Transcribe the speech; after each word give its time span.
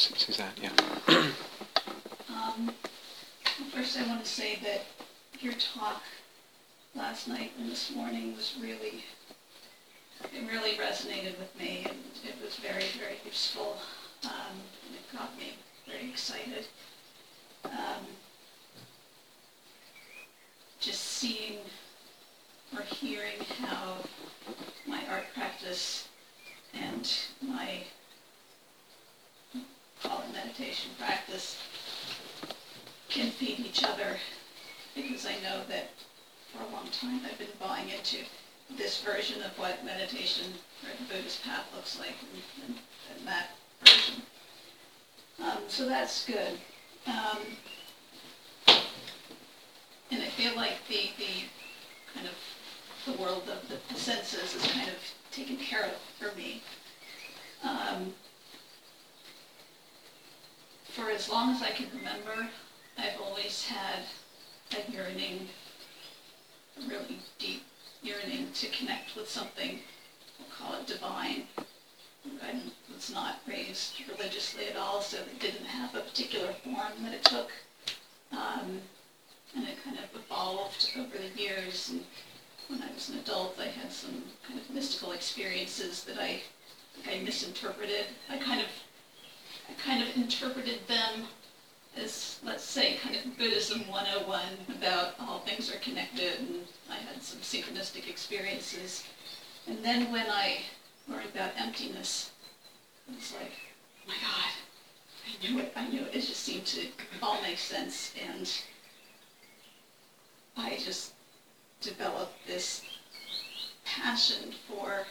Suzanne, 0.00 0.54
yeah. 0.62 0.70
um, 2.30 2.72
well, 3.60 3.68
first, 3.70 3.98
I 3.98 4.06
want 4.08 4.24
to 4.24 4.30
say 4.30 4.58
that 4.62 4.86
your 5.40 5.52
talk 5.52 6.00
last 6.94 7.28
night 7.28 7.52
and 7.58 7.70
this 7.70 7.94
morning 7.94 8.34
was 8.34 8.54
really, 8.62 9.04
it 10.32 10.50
really 10.50 10.78
resonated 10.78 11.38
with 11.38 11.54
me, 11.58 11.84
and 11.86 11.98
it 12.24 12.34
was 12.42 12.56
very, 12.56 12.84
very 12.98 13.18
useful. 13.26 13.76
Um, 14.24 14.56
and 14.86 14.96
it 14.96 15.18
got 15.18 15.36
me 15.36 15.52
very 15.86 16.08
excited. 16.08 16.64
Um, 17.66 18.06
just 20.80 21.02
seeing 21.02 21.58
or 22.74 22.80
hearing 22.84 23.38
how 23.60 23.96
my 24.86 25.02
art 25.10 25.26
practice 25.34 26.08
and 26.72 27.06
my 27.42 27.82
meditation 30.44 30.90
practice 30.98 31.58
can 33.08 33.30
feed 33.30 33.60
each 33.60 33.84
other 33.84 34.16
because 34.94 35.26
I 35.26 35.34
know 35.42 35.62
that 35.68 35.90
for 36.52 36.62
a 36.62 36.72
long 36.72 36.88
time 36.88 37.20
I've 37.24 37.38
been 37.38 37.48
buying 37.58 37.88
into 37.88 38.18
this 38.76 39.02
version 39.02 39.42
of 39.42 39.58
what 39.58 39.84
meditation 39.84 40.46
or 40.84 40.90
the 40.98 41.14
Buddhist 41.14 41.42
path 41.42 41.66
looks 41.74 41.98
like 41.98 42.14
and, 42.32 42.68
and, 42.68 42.78
and 43.16 43.28
that 43.28 43.50
version. 43.84 44.22
Um, 45.42 45.58
so 45.68 45.88
that's 45.88 46.24
good. 46.24 46.58
Um, 47.06 47.38
and 50.10 50.22
I 50.22 50.28
feel 50.28 50.54
like 50.56 50.76
the, 50.88 51.10
the 51.18 51.44
kind 52.14 52.26
of 52.26 52.34
the 53.06 53.20
world 53.20 53.48
of 53.48 53.68
the 53.68 53.94
senses 53.94 54.54
is 54.54 54.70
kind 54.72 54.88
of 54.88 54.96
taken 55.32 55.56
care 55.56 55.84
of 55.84 55.96
for 56.18 56.36
me. 56.36 56.62
Um, 57.62 58.14
for 61.00 61.10
as 61.10 61.30
long 61.30 61.54
as 61.54 61.62
I 61.62 61.70
can 61.70 61.86
remember, 61.96 62.48
I've 62.98 63.18
always 63.24 63.64
had 63.64 64.00
a 64.76 64.92
yearning, 64.92 65.48
a 66.78 66.88
really 66.88 67.18
deep 67.38 67.62
yearning 68.02 68.48
to 68.54 68.66
connect 68.68 69.16
with 69.16 69.28
something, 69.28 69.78
we'll 70.38 70.48
call 70.50 70.78
it 70.78 70.86
divine. 70.86 71.44
I 72.42 72.60
was 72.94 73.10
not 73.10 73.40
raised 73.48 73.94
religiously 74.10 74.66
at 74.68 74.76
all, 74.76 75.00
so 75.00 75.16
it 75.16 75.40
didn't 75.40 75.64
have 75.64 75.94
a 75.94 76.00
particular 76.00 76.52
form 76.64 76.92
that 77.02 77.14
it 77.14 77.24
took. 77.24 77.50
Um, 78.32 78.80
and 79.56 79.66
it 79.66 79.82
kind 79.82 79.98
of 79.98 80.04
evolved 80.14 80.92
over 80.98 81.16
the 81.16 81.40
years. 81.40 81.88
And 81.90 82.04
when 82.68 82.82
I 82.82 82.92
was 82.92 83.08
an 83.08 83.18
adult, 83.18 83.56
I 83.58 83.68
had 83.68 83.90
some 83.90 84.22
kind 84.46 84.60
of 84.60 84.68
mystical 84.68 85.12
experiences 85.12 86.04
that 86.04 86.18
I 86.18 86.40
think 86.94 87.08
I 87.08 87.24
misinterpreted. 87.24 88.04
I 88.28 88.36
kind 88.36 88.60
of, 88.60 88.66
I 89.70 89.82
kind 89.82 90.02
of 90.02 90.16
interpreted 90.16 90.80
them 90.88 91.26
as, 91.96 92.40
let's 92.44 92.64
say, 92.64 92.96
kind 92.96 93.16
of 93.16 93.38
Buddhism 93.38 93.86
101 93.88 94.42
about 94.76 95.14
all 95.20 95.40
things 95.40 95.72
are 95.72 95.78
connected, 95.78 96.38
and 96.38 96.60
I 96.90 96.96
had 96.96 97.22
some 97.22 97.38
synchronistic 97.40 98.08
experiences. 98.08 99.04
And 99.66 99.84
then 99.84 100.10
when 100.10 100.26
I 100.28 100.58
learned 101.08 101.28
about 101.34 101.52
emptiness, 101.56 102.32
it 103.08 103.16
was 103.16 103.32
like, 103.34 103.52
oh 104.04 104.08
my 104.08 104.14
God, 104.14 104.50
I 105.26 105.46
knew 105.46 105.60
it, 105.60 105.72
I 105.76 105.88
knew 105.88 106.02
it. 106.02 106.14
It 106.14 106.26
just 106.26 106.40
seemed 106.40 106.66
to 106.66 106.86
all 107.22 107.40
make 107.42 107.58
sense, 107.58 108.12
and 108.28 108.50
I 110.56 110.78
just 110.78 111.12
developed 111.80 112.34
this 112.46 112.82
passion 113.84 114.52
for 114.68 115.06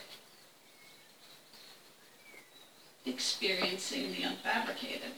experiencing 3.06 4.12
the 4.12 4.24
unfabricated. 4.24 5.12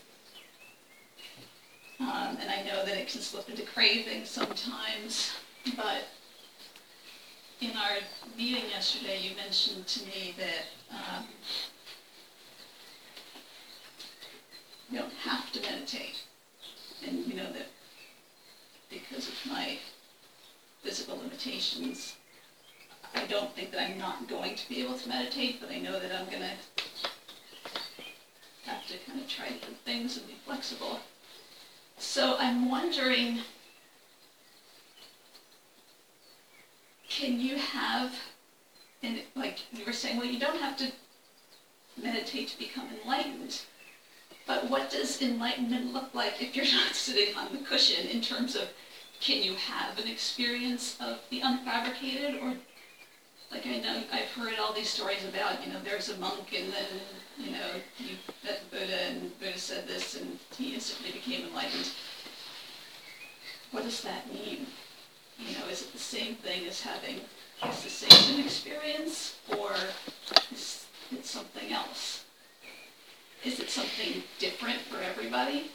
Um, 1.99 2.37
and 2.39 2.49
I 2.49 2.63
know 2.63 2.83
that 2.85 2.97
it 2.97 3.07
can 3.07 3.21
slip 3.21 3.49
into 3.49 3.63
craving 3.63 4.25
sometimes, 4.25 5.31
but 5.75 6.07
in 7.59 7.71
our 7.71 7.97
meeting 8.35 8.69
yesterday, 8.71 9.19
you 9.21 9.35
mentioned 9.35 9.85
to 9.85 10.05
me 10.05 10.33
that 10.37 10.95
um, 10.95 11.25
you 14.89 14.99
don't 14.99 15.13
have 15.13 15.51
to 15.51 15.61
meditate. 15.61 16.23
And 17.05 17.25
you 17.25 17.35
know 17.35 17.51
that 17.51 17.67
because 18.89 19.27
of 19.27 19.35
my 19.47 19.77
physical 20.83 21.17
limitations. 21.17 22.15
I 23.13 23.25
don't 23.25 23.53
think 23.55 23.71
that 23.71 23.81
I'm 23.81 23.97
not 23.97 24.27
going 24.27 24.55
to 24.55 24.69
be 24.69 24.81
able 24.81 24.97
to 24.97 25.09
meditate, 25.09 25.59
but 25.59 25.69
I 25.69 25.79
know 25.79 25.99
that 25.99 26.11
I'm 26.11 26.25
going 26.27 26.41
to 26.41 26.80
to 28.91 28.97
kind 29.09 29.19
of 29.19 29.27
try 29.27 29.49
different 29.49 29.79
things 29.79 30.17
and 30.17 30.27
be 30.27 30.35
flexible. 30.45 30.99
So 31.97 32.35
I'm 32.39 32.69
wondering, 32.69 33.39
can 37.09 37.39
you 37.39 37.57
have, 37.57 38.13
and 39.03 39.21
like 39.35 39.59
you 39.71 39.85
were 39.85 39.93
saying, 39.93 40.17
well, 40.17 40.25
you 40.25 40.39
don't 40.39 40.59
have 40.59 40.77
to 40.77 40.91
meditate 42.01 42.49
to 42.49 42.57
become 42.57 42.87
enlightened. 43.01 43.61
But 44.47 44.69
what 44.69 44.89
does 44.89 45.21
enlightenment 45.21 45.93
look 45.93 46.13
like 46.13 46.41
if 46.41 46.55
you're 46.55 46.65
not 46.73 46.95
sitting 46.95 47.35
on 47.35 47.49
the 47.51 47.59
cushion 47.59 48.07
in 48.07 48.21
terms 48.21 48.55
of 48.55 48.69
can 49.19 49.43
you 49.43 49.53
have 49.53 49.99
an 49.99 50.07
experience 50.07 50.97
of 50.99 51.19
the 51.29 51.41
unfabricated 51.41 52.41
or 52.41 52.55
like 53.51 53.67
I 53.67 53.79
know 53.79 54.01
I've 54.11 54.31
heard 54.31 54.57
all 54.59 54.73
these 54.73 54.89
stories 54.89 55.23
about, 55.25 55.65
you 55.65 55.71
know, 55.71 55.79
there's 55.83 56.09
a 56.09 56.17
monk 56.17 56.53
and 56.57 56.71
then, 56.71 56.85
you 57.37 57.51
know, 57.51 57.67
you 57.97 58.15
met 58.43 58.69
Buddha 58.71 59.01
and 59.09 59.37
Buddha 59.39 59.57
said 59.57 59.87
this 59.87 60.15
and 60.15 60.39
he 60.57 60.73
instantly 60.73 61.11
became 61.11 61.47
enlightened. 61.47 61.91
What 63.71 63.83
does 63.83 64.01
that 64.01 64.31
mean? 64.33 64.67
You 65.37 65.57
know, 65.59 65.67
is 65.69 65.81
it 65.81 65.91
the 65.91 65.99
same 65.99 66.35
thing 66.35 66.65
as 66.67 66.81
having 66.81 67.19
a 67.61 67.71
cessation 67.71 68.39
experience 68.39 69.35
or 69.57 69.71
is 70.51 70.85
it 71.11 71.25
something 71.25 71.71
else? 71.71 72.23
Is 73.43 73.59
it 73.59 73.69
something 73.69 74.23
different 74.39 74.79
for 74.81 75.01
everybody? 75.01 75.71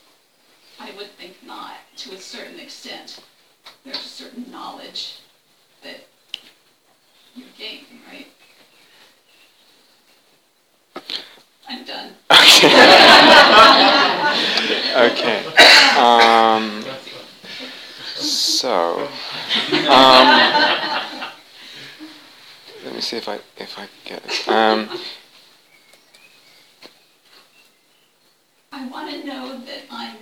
I 0.79 0.93
would 0.97 1.11
think 1.13 1.37
not, 1.45 1.77
to 1.97 2.15
a 2.15 2.19
certain 2.19 2.61
extent 2.61 3.21
there's 3.85 3.97
a 3.99 4.09
certain 4.09 4.51
knowledge 4.51 5.21
that 5.83 6.07
you 7.37 7.45
gain, 7.59 7.85
right? 8.09 8.27
I'm 11.69 11.85
done. 11.85 12.13
okay. 12.33 12.71
okay. 15.11 15.47
Um, 15.99 16.85
so, 18.17 19.09
um, 19.89 20.27
let 22.85 22.95
me 22.95 23.01
see 23.01 23.17
if 23.19 23.29
I 23.29 23.39
if 23.59 23.79
I 23.79 23.89
get 24.05 24.25
it. 24.25 24.49
Um, 24.49 24.89
I 28.73 28.87
want 28.89 29.11
to 29.11 29.25
know 29.27 29.61
that 29.61 29.83
I'm 29.91 30.17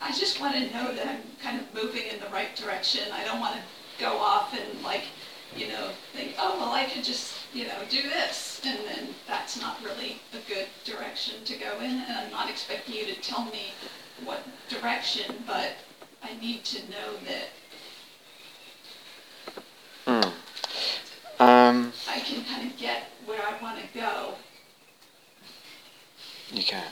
I 0.00 0.12
just 0.12 0.40
want 0.40 0.54
to 0.54 0.60
know 0.72 0.94
that 0.94 1.06
I'm 1.06 1.27
moving 1.82 2.06
in 2.12 2.20
the 2.20 2.28
right 2.28 2.54
direction. 2.56 3.02
I 3.12 3.24
don't 3.24 3.40
want 3.40 3.54
to 3.54 3.60
go 3.98 4.16
off 4.16 4.54
and 4.54 4.82
like, 4.82 5.04
you 5.56 5.68
know, 5.68 5.90
think, 6.12 6.34
oh, 6.38 6.58
well, 6.58 6.72
I 6.72 6.84
could 6.84 7.04
just, 7.04 7.34
you 7.52 7.64
know, 7.64 7.78
do 7.88 8.02
this. 8.02 8.60
And 8.64 8.78
then 8.86 9.14
that's 9.26 9.60
not 9.60 9.82
really 9.84 10.20
a 10.32 10.48
good 10.48 10.66
direction 10.84 11.44
to 11.44 11.56
go 11.56 11.78
in. 11.80 11.90
And 11.90 12.12
I'm 12.12 12.30
not 12.30 12.50
expecting 12.50 12.94
you 12.94 13.06
to 13.06 13.14
tell 13.20 13.44
me 13.46 13.72
what 14.24 14.42
direction, 14.68 15.44
but 15.46 15.72
I 16.22 16.34
need 16.40 16.64
to 16.64 16.80
know 16.90 17.14
that 17.26 17.48
mm. 20.06 20.32
um, 21.40 21.92
I 22.08 22.20
can 22.20 22.44
kind 22.44 22.70
of 22.70 22.76
get 22.76 23.04
where 23.24 23.40
I 23.40 23.62
want 23.62 23.78
to 23.80 23.98
go. 23.98 24.34
You 26.52 26.62
can. 26.62 26.86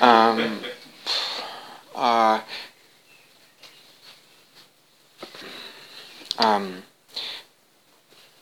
um, 0.00 0.60
uh, 1.94 2.40
um, 6.38 6.82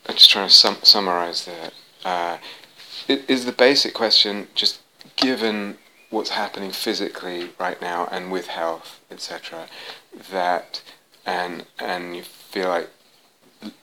I'm 0.07 0.15
just 0.15 0.29
trying 0.29 0.47
to 0.47 0.53
sum- 0.53 0.83
summarize 0.83 1.45
that. 1.45 1.73
Uh, 2.03 2.37
is 3.07 3.45
the 3.45 3.51
basic 3.51 3.93
question 3.93 4.47
just 4.55 4.79
given 5.15 5.77
what's 6.09 6.31
happening 6.31 6.71
physically 6.71 7.49
right 7.59 7.81
now 7.81 8.07
and 8.11 8.31
with 8.31 8.47
health, 8.47 8.99
etc., 9.09 9.67
that 10.31 10.81
and 11.25 11.65
and 11.79 12.15
you 12.15 12.23
feel 12.23 12.69
like 12.69 12.89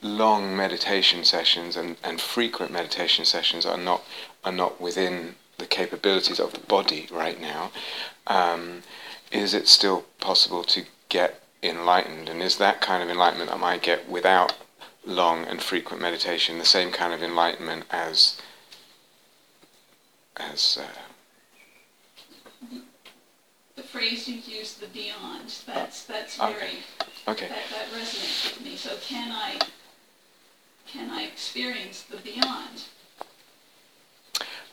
long 0.01 0.55
meditation 0.55 1.23
sessions 1.23 1.75
and, 1.75 1.97
and 2.03 2.21
frequent 2.21 2.71
meditation 2.71 3.25
sessions 3.25 3.65
are 3.65 3.77
not 3.77 4.03
are 4.43 4.51
not 4.51 4.79
within 4.79 5.35
the 5.57 5.65
capabilities 5.65 6.39
of 6.39 6.53
the 6.53 6.59
body 6.59 7.07
right 7.11 7.39
now. 7.39 7.71
Um, 8.27 8.83
is 9.31 9.53
it 9.53 9.67
still 9.67 10.05
possible 10.19 10.63
to 10.65 10.83
get 11.09 11.40
enlightened? 11.63 12.29
And 12.29 12.41
is 12.41 12.57
that 12.57 12.81
kind 12.81 13.03
of 13.03 13.09
enlightenment 13.09 13.51
I 13.51 13.57
might 13.57 13.81
get 13.81 14.09
without 14.09 14.53
long 15.05 15.45
and 15.45 15.61
frequent 15.61 16.01
meditation 16.01 16.59
the 16.59 16.65
same 16.65 16.91
kind 16.91 17.13
of 17.13 17.23
enlightenment 17.23 17.85
as 17.89 18.39
as 20.37 20.79
uh, 20.81 20.87
The 23.75 23.83
phrase 23.83 24.27
you 24.27 24.35
used, 24.35 24.79
the 24.79 24.87
beyond, 24.87 25.53
that's, 25.65 26.03
that's 26.03 26.39
Okay. 26.39 26.53
very, 26.53 26.71
okay. 27.27 27.47
that, 27.47 27.63
that 27.71 27.99
resonates 27.99 28.55
with 28.57 28.65
me. 28.65 28.75
So 28.75 28.95
can 29.01 29.31
I, 29.31 29.59
can 30.87 31.09
I 31.09 31.23
experience 31.23 32.03
the 32.03 32.17
beyond? 32.17 32.83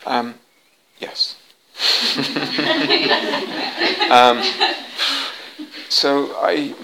Um, 0.06 0.34
yes. 0.98 1.36
um, 4.10 4.38
so 5.88 6.34
I, 6.36 6.74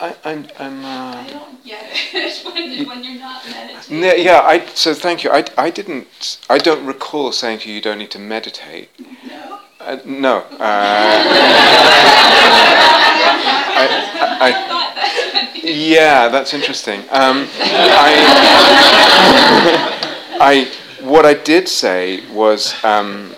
I, 0.00 0.16
I'm, 0.24 0.46
I'm. 0.58 0.84
Uh, 0.84 0.88
I 0.88 1.26
don't 1.28 1.64
get 1.64 1.84
it, 1.90 2.44
when, 2.44 2.86
when 2.86 3.04
you're 3.04 3.18
not 3.18 3.44
meditating. 3.46 4.24
Yeah, 4.24 4.40
I, 4.44 4.64
so 4.74 4.94
thank 4.94 5.24
you. 5.24 5.30
I, 5.30 5.44
I 5.56 5.70
didn't, 5.70 6.38
I 6.48 6.58
don't 6.58 6.86
recall 6.86 7.32
saying 7.32 7.60
to 7.60 7.68
you 7.68 7.76
you 7.76 7.80
don't 7.80 7.98
need 7.98 8.10
to 8.12 8.18
meditate. 8.18 8.90
No? 9.26 9.60
Uh, 9.80 9.98
no. 10.04 10.36
Uh, 10.38 10.44
I, 13.80 13.86
I, 14.40 14.52
I 14.52 15.60
yeah, 15.64 16.28
that's 16.28 16.54
interesting. 16.54 17.00
Um, 17.10 17.48
I, 17.60 18.14
I, 20.40 21.04
what 21.04 21.26
I 21.26 21.34
did 21.34 21.68
say 21.68 22.26
was 22.30 22.74
um, 22.84 23.34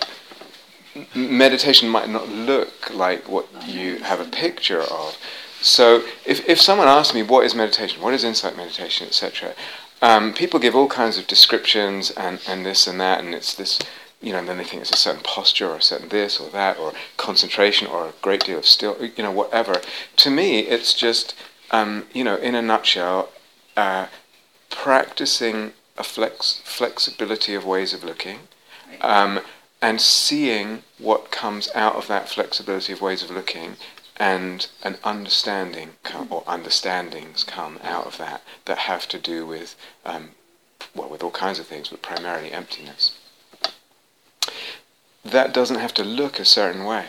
meditation 1.14 1.88
might 1.88 2.08
not 2.08 2.28
look 2.28 2.92
like 2.94 3.28
what 3.28 3.46
you 3.66 3.98
have 3.98 4.20
a 4.20 4.24
picture 4.24 4.82
of. 4.82 5.18
So 5.60 6.04
if, 6.24 6.48
if 6.48 6.60
someone 6.60 6.88
asks 6.88 7.14
me 7.14 7.22
what 7.22 7.44
is 7.44 7.54
meditation, 7.54 8.02
what 8.02 8.14
is 8.14 8.24
insight 8.24 8.56
meditation, 8.56 9.06
etc., 9.06 9.54
um, 10.02 10.32
people 10.32 10.58
give 10.58 10.74
all 10.74 10.88
kinds 10.88 11.18
of 11.18 11.26
descriptions 11.26 12.10
and, 12.12 12.40
and 12.48 12.64
this 12.64 12.86
and 12.86 12.98
that, 13.00 13.22
and 13.22 13.34
it's 13.34 13.54
this, 13.54 13.78
you 14.22 14.32
know, 14.32 14.38
and 14.38 14.48
then 14.48 14.56
they 14.56 14.64
think 14.64 14.80
it's 14.80 14.92
a 14.92 14.96
certain 14.96 15.22
posture 15.22 15.68
or 15.68 15.76
a 15.76 15.82
certain 15.82 16.08
this 16.08 16.40
or 16.40 16.48
that 16.50 16.78
or 16.78 16.94
concentration 17.18 17.86
or 17.86 18.06
a 18.06 18.12
great 18.22 18.44
deal 18.44 18.58
of 18.58 18.66
still, 18.66 18.96
you 19.04 19.22
know, 19.22 19.30
whatever. 19.30 19.82
To 20.16 20.30
me, 20.30 20.60
it's 20.60 20.94
just, 20.94 21.34
um, 21.70 22.06
you 22.14 22.24
know, 22.24 22.36
in 22.36 22.54
a 22.54 22.62
nutshell, 22.62 23.28
uh, 23.76 24.06
practicing 24.70 25.72
a 25.98 26.04
flex, 26.04 26.62
flexibility 26.64 27.54
of 27.54 27.66
ways 27.66 27.92
of 27.92 28.02
looking 28.02 28.38
um, 29.02 29.40
and 29.82 30.00
seeing 30.00 30.82
what 30.98 31.30
comes 31.30 31.70
out 31.74 31.94
of 31.94 32.06
that 32.08 32.28
flexibility 32.28 32.92
of 32.92 33.00
ways 33.00 33.22
of 33.22 33.30
looking 33.30 33.76
and 34.16 34.68
an 34.82 34.98
understanding 35.02 35.92
come, 36.02 36.28
or 36.30 36.44
understandings 36.46 37.42
come 37.42 37.78
out 37.82 38.06
of 38.06 38.18
that 38.18 38.42
that 38.66 38.78
have 38.78 39.08
to 39.08 39.18
do 39.18 39.46
with 39.46 39.74
um, 40.04 40.30
well 40.94 41.08
with 41.08 41.22
all 41.22 41.30
kinds 41.30 41.58
of 41.58 41.66
things 41.66 41.88
but 41.88 42.02
primarily 42.02 42.52
emptiness. 42.52 43.16
That 45.24 45.54
doesn't 45.54 45.78
have 45.78 45.94
to 45.94 46.04
look 46.04 46.38
a 46.38 46.44
certain 46.44 46.84
way. 46.84 47.06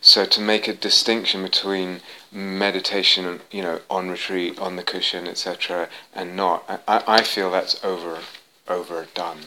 So 0.00 0.24
to 0.24 0.40
make 0.40 0.66
a 0.66 0.72
distinction 0.72 1.42
between 1.42 2.00
meditation 2.30 3.40
you 3.50 3.62
know 3.62 3.80
on 3.90 4.08
retreat 4.10 4.58
on 4.58 4.76
the 4.76 4.82
cushion 4.82 5.26
etc 5.26 5.88
and 6.14 6.34
not 6.36 6.82
I, 6.88 7.02
I 7.18 7.22
feel 7.22 7.50
that's 7.50 7.82
over 7.84 8.20
overdone 8.68 9.40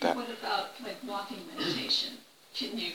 that 0.00 0.16
What 0.16 0.28
about 0.30 0.70
like 0.84 0.96
walking 1.06 1.38
meditation? 1.56 2.14
Can 2.54 2.76
you 2.78 2.92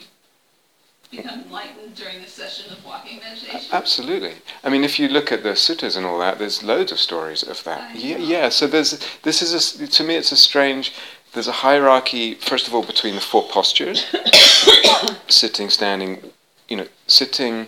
become 1.12 1.44
enlightened 1.44 1.96
during 1.96 2.18
a 2.18 2.28
session 2.28 2.72
of 2.72 2.84
walking 2.86 3.19
meditation? 3.19 3.69
Absolutely. 3.72 4.34
I 4.63 4.69
mean, 4.69 4.84
if 4.84 5.00
you 5.00 5.07
look 5.07 5.31
at 5.31 5.44
the 5.44 5.50
suttas 5.50 5.96
and 5.96 6.06
all 6.06 6.19
that, 6.19 6.40
there's 6.40 6.63
loads 6.63 6.92
of 6.92 7.00
stories 7.00 7.44
of 7.44 7.63
that. 7.63 7.96
Yeah, 7.96 8.18
yeah. 8.18 8.50
So 8.50 8.68
there's 8.68 9.00
this 9.24 9.42
is 9.42 9.81
a 9.81 9.88
to 9.88 10.04
me 10.04 10.16
it's 10.16 10.31
a 10.31 10.36
strange. 10.38 10.94
There's 11.34 11.48
a 11.48 11.52
hierarchy. 11.68 12.36
First 12.36 12.68
of 12.68 12.74
all, 12.74 12.84
between 12.84 13.16
the 13.16 13.22
four 13.22 13.44
postures: 13.44 14.06
sitting, 15.28 15.69
standing. 15.69 16.31
You 16.68 16.78
know, 16.78 16.88
sitting. 17.08 17.68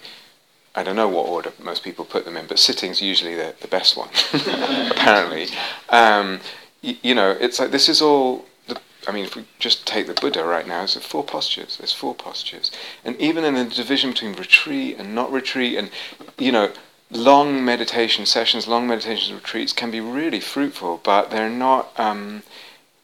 I 0.76 0.84
don't 0.84 0.96
know 0.96 1.08
what 1.08 1.26
order 1.28 1.52
most 1.60 1.84
people 1.84 2.06
put 2.06 2.24
them 2.26 2.38
in, 2.38 2.46
but 2.46 2.60
sitting's 2.60 3.02
usually 3.02 3.34
the, 3.34 3.56
the 3.62 3.68
best 3.68 3.98
one, 3.98 4.10
apparently. 4.92 5.48
Um, 5.90 6.40
y- 6.84 7.00
you 7.02 7.16
know, 7.16 7.32
it's 7.32 7.60
like 7.60 7.72
this 7.72 7.90
is 7.90 8.02
all. 8.02 8.46
I 9.08 9.12
mean, 9.12 9.26
if 9.26 9.36
we 9.36 9.46
just 9.58 9.88
take 9.88 10.08
the 10.08 10.14
Buddha 10.14 10.44
right 10.44 10.68
now, 10.68 10.84
it's 10.84 10.96
four 10.96 11.24
postures. 11.24 11.78
There's 11.78 11.94
four 11.94 12.14
postures, 12.14 12.72
and 13.06 13.16
even 13.22 13.44
in 13.44 13.56
the 13.56 13.66
division 13.66 14.12
between 14.12 14.34
retreat 14.34 14.98
and 15.00 15.16
not 15.16 15.32
retreat, 15.32 15.78
and 15.78 15.90
you 16.38 16.52
know, 16.52 16.72
long 17.10 17.64
meditation 17.64 18.26
sessions, 18.26 18.68
long 18.68 18.88
meditation 18.88 19.36
retreats 19.36 19.72
can 19.74 19.92
be 19.92 20.02
really 20.02 20.40
fruitful, 20.40 21.00
but 21.04 21.32
they're 21.32 21.50
not. 21.50 21.98
Um, 21.98 22.44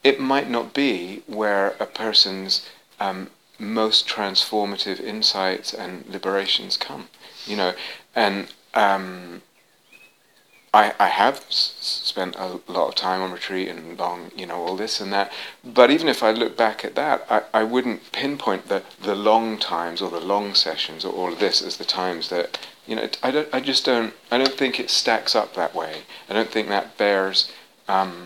it 0.02 0.20
might 0.20 0.50
not 0.50 0.74
be 0.74 1.22
where 1.26 1.68
a 1.80 1.86
person's 1.86 2.68
um, 3.00 3.30
most 3.58 4.06
transformative 4.06 5.00
insights 5.00 5.72
and 5.72 6.04
liberations 6.06 6.76
come. 6.76 7.08
You 7.46 7.56
know, 7.56 7.74
and 8.14 8.48
um, 8.74 9.42
I, 10.74 10.92
I 10.98 11.06
have 11.06 11.36
s- 11.48 11.76
spent 11.80 12.34
a 12.34 12.58
lot 12.66 12.88
of 12.88 12.94
time 12.96 13.22
on 13.22 13.30
retreat 13.30 13.68
and 13.68 13.96
long, 13.96 14.32
you 14.36 14.44
know, 14.44 14.56
all 14.56 14.74
this 14.74 15.00
and 15.00 15.12
that. 15.12 15.32
But 15.62 15.92
even 15.92 16.08
if 16.08 16.20
I 16.20 16.32
look 16.32 16.56
back 16.56 16.84
at 16.84 16.96
that, 16.96 17.24
I, 17.30 17.42
I 17.60 17.62
wouldn't 17.62 18.10
pinpoint 18.10 18.66
the, 18.68 18.82
the 19.00 19.14
long 19.14 19.56
times 19.56 20.02
or 20.02 20.10
the 20.10 20.18
long 20.18 20.54
sessions 20.54 21.04
or 21.04 21.12
all 21.12 21.32
of 21.32 21.38
this 21.38 21.62
as 21.62 21.76
the 21.76 21.84
times 21.84 22.28
that, 22.30 22.58
you 22.88 22.96
know, 22.96 23.08
I, 23.22 23.30
don't, 23.30 23.48
I 23.52 23.60
just 23.60 23.84
don't, 23.84 24.14
I 24.32 24.38
don't 24.38 24.54
think 24.54 24.80
it 24.80 24.90
stacks 24.90 25.36
up 25.36 25.54
that 25.54 25.76
way. 25.76 26.02
I 26.28 26.32
don't 26.32 26.50
think 26.50 26.66
that 26.68 26.98
bears, 26.98 27.52
um, 27.86 28.24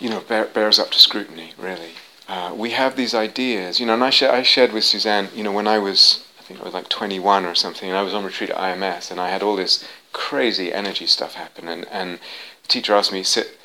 you 0.00 0.10
know, 0.10 0.20
bear, 0.20 0.46
bears 0.46 0.80
up 0.80 0.90
to 0.90 0.98
scrutiny, 0.98 1.52
really. 1.56 1.92
Uh, 2.26 2.52
we 2.56 2.70
have 2.70 2.96
these 2.96 3.14
ideas, 3.14 3.78
you 3.78 3.86
know, 3.86 3.94
and 3.94 4.02
I, 4.02 4.10
sh- 4.10 4.24
I 4.24 4.42
shared 4.42 4.72
with 4.72 4.82
Suzanne, 4.82 5.28
you 5.36 5.44
know, 5.44 5.52
when 5.52 5.68
I 5.68 5.78
was, 5.78 6.26
I 6.40 6.42
think 6.42 6.60
I 6.60 6.64
was 6.64 6.74
like 6.74 6.88
21 6.88 7.44
or 7.44 7.54
something, 7.54 7.88
and 7.88 7.96
I 7.96 8.02
was 8.02 8.12
on 8.12 8.24
retreat 8.24 8.50
at 8.50 8.56
IMS, 8.56 9.12
and 9.12 9.20
I 9.20 9.28
had 9.28 9.42
all 9.42 9.54
this 9.54 9.86
crazy 10.14 10.72
energy 10.72 11.06
stuff 11.06 11.34
happen, 11.34 11.68
and, 11.68 11.86
and 11.88 12.18
the 12.62 12.68
teacher 12.68 12.94
asked 12.94 13.12
me, 13.12 13.22
sit, 13.22 13.58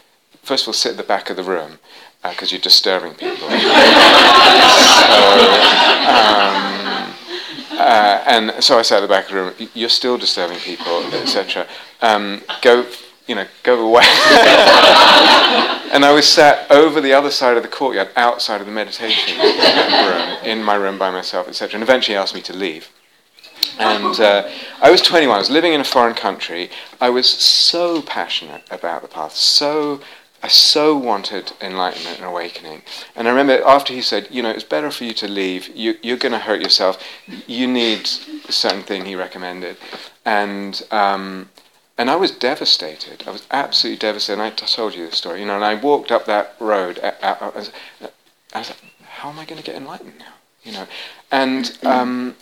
first 0.44 0.66
of 0.66 0.70
all, 0.70 0.74
sit 0.74 0.92
at 0.92 0.98
the 0.98 1.04
back 1.04 1.30
of 1.30 1.38
the 1.38 1.44
room, 1.44 1.80
because 2.22 2.52
you're 2.52 2.60
disturbing 2.60 3.14
people. 3.14 3.38
so, 3.38 3.56
um, 6.10 6.80
uh, 7.80 8.24
and 8.28 8.62
so 8.62 8.78
I 8.78 8.82
sat 8.82 8.98
at 8.98 9.02
the 9.02 9.08
back 9.08 9.26
of 9.26 9.32
the 9.32 9.36
room. 9.36 9.54
You're 9.74 9.88
still 9.88 10.18
disturbing 10.18 10.58
people, 10.58 11.06
etc. 11.14 11.66
Um, 12.02 12.42
go, 12.62 12.86
you 13.26 13.36
know, 13.36 13.46
go 13.64 13.88
away. 13.88 14.04
and 15.94 16.04
I 16.04 16.12
was 16.14 16.28
sat 16.28 16.70
over 16.70 17.00
the 17.00 17.14
other 17.14 17.32
side 17.32 17.56
of 17.56 17.64
the 17.64 17.70
courtyard, 17.70 18.10
outside 18.18 18.60
of 18.60 18.68
the 18.68 18.74
meditation 18.74 19.40
room, 19.40 20.38
in 20.44 20.62
my 20.62 20.76
room 20.76 20.98
by 20.98 21.10
myself, 21.10 21.48
etc. 21.48 21.76
And 21.76 21.84
eventually, 21.84 22.16
he 22.16 22.20
asked 22.20 22.36
me 22.36 22.42
to 22.42 22.54
leave. 22.54 22.90
And 23.80 24.20
uh, 24.20 24.50
I 24.82 24.92
was 24.92 25.02
21. 25.02 25.36
I 25.36 25.40
was 25.40 25.50
living 25.50 25.74
in 25.74 25.82
a 25.82 25.86
foreign 25.86 26.16
country. 26.16 26.70
I 27.00 27.10
was 27.10 27.28
so 27.28 28.02
passionate 28.02 28.64
about 28.70 29.02
the 29.02 29.08
path. 29.08 29.36
So 29.36 30.02
I 30.42 30.48
so 30.48 30.98
wanted 30.98 31.52
enlightenment 31.60 32.18
and 32.18 32.26
awakening. 32.26 32.84
And 33.16 33.28
I 33.28 33.32
remember 33.32 33.62
after 33.66 33.94
he 33.94 34.02
said, 34.02 34.28
you 34.32 34.42
know, 34.42 34.50
it's 34.50 34.64
better 34.64 34.90
for 34.92 35.04
you 35.04 35.14
to 35.14 35.28
leave. 35.28 35.68
You, 35.76 35.96
you're 36.02 36.18
going 36.18 36.32
to 36.32 36.40
hurt 36.40 36.62
yourself. 36.62 37.04
You 37.48 37.68
need 37.68 38.10
a 38.48 38.52
certain 38.52 38.84
thing 38.84 39.06
he 39.06 39.16
recommended. 39.16 39.78
And 40.26 40.82
um, 40.92 41.50
and 41.98 42.10
I 42.10 42.16
was 42.16 42.32
devastated. 42.32 43.26
I 43.28 43.32
was 43.32 43.46
absolutely 43.52 44.00
devastated. 44.00 44.42
And 44.42 44.42
I 44.42 44.52
t- 44.52 44.66
told 44.66 44.96
you 44.96 45.06
this 45.06 45.18
story, 45.18 45.42
you 45.42 45.46
know. 45.46 45.56
And 45.56 45.66
I 45.66 45.76
walked 45.76 46.14
up 46.14 46.26
that 46.28 46.56
road. 46.58 46.98
uh, 47.00 47.12
uh, 47.22 47.36
I 47.42 47.50
was, 47.50 47.72
I 48.54 48.60
was 48.60 48.70
like, 48.70 48.80
how 49.04 49.30
am 49.30 49.38
I 49.38 49.44
going 49.44 49.62
to 49.62 49.66
get 49.66 49.76
enlightened 49.76 50.18
now? 50.18 50.34
You 50.64 50.72
know. 50.72 50.88
And 51.30 51.78
um, 51.84 52.36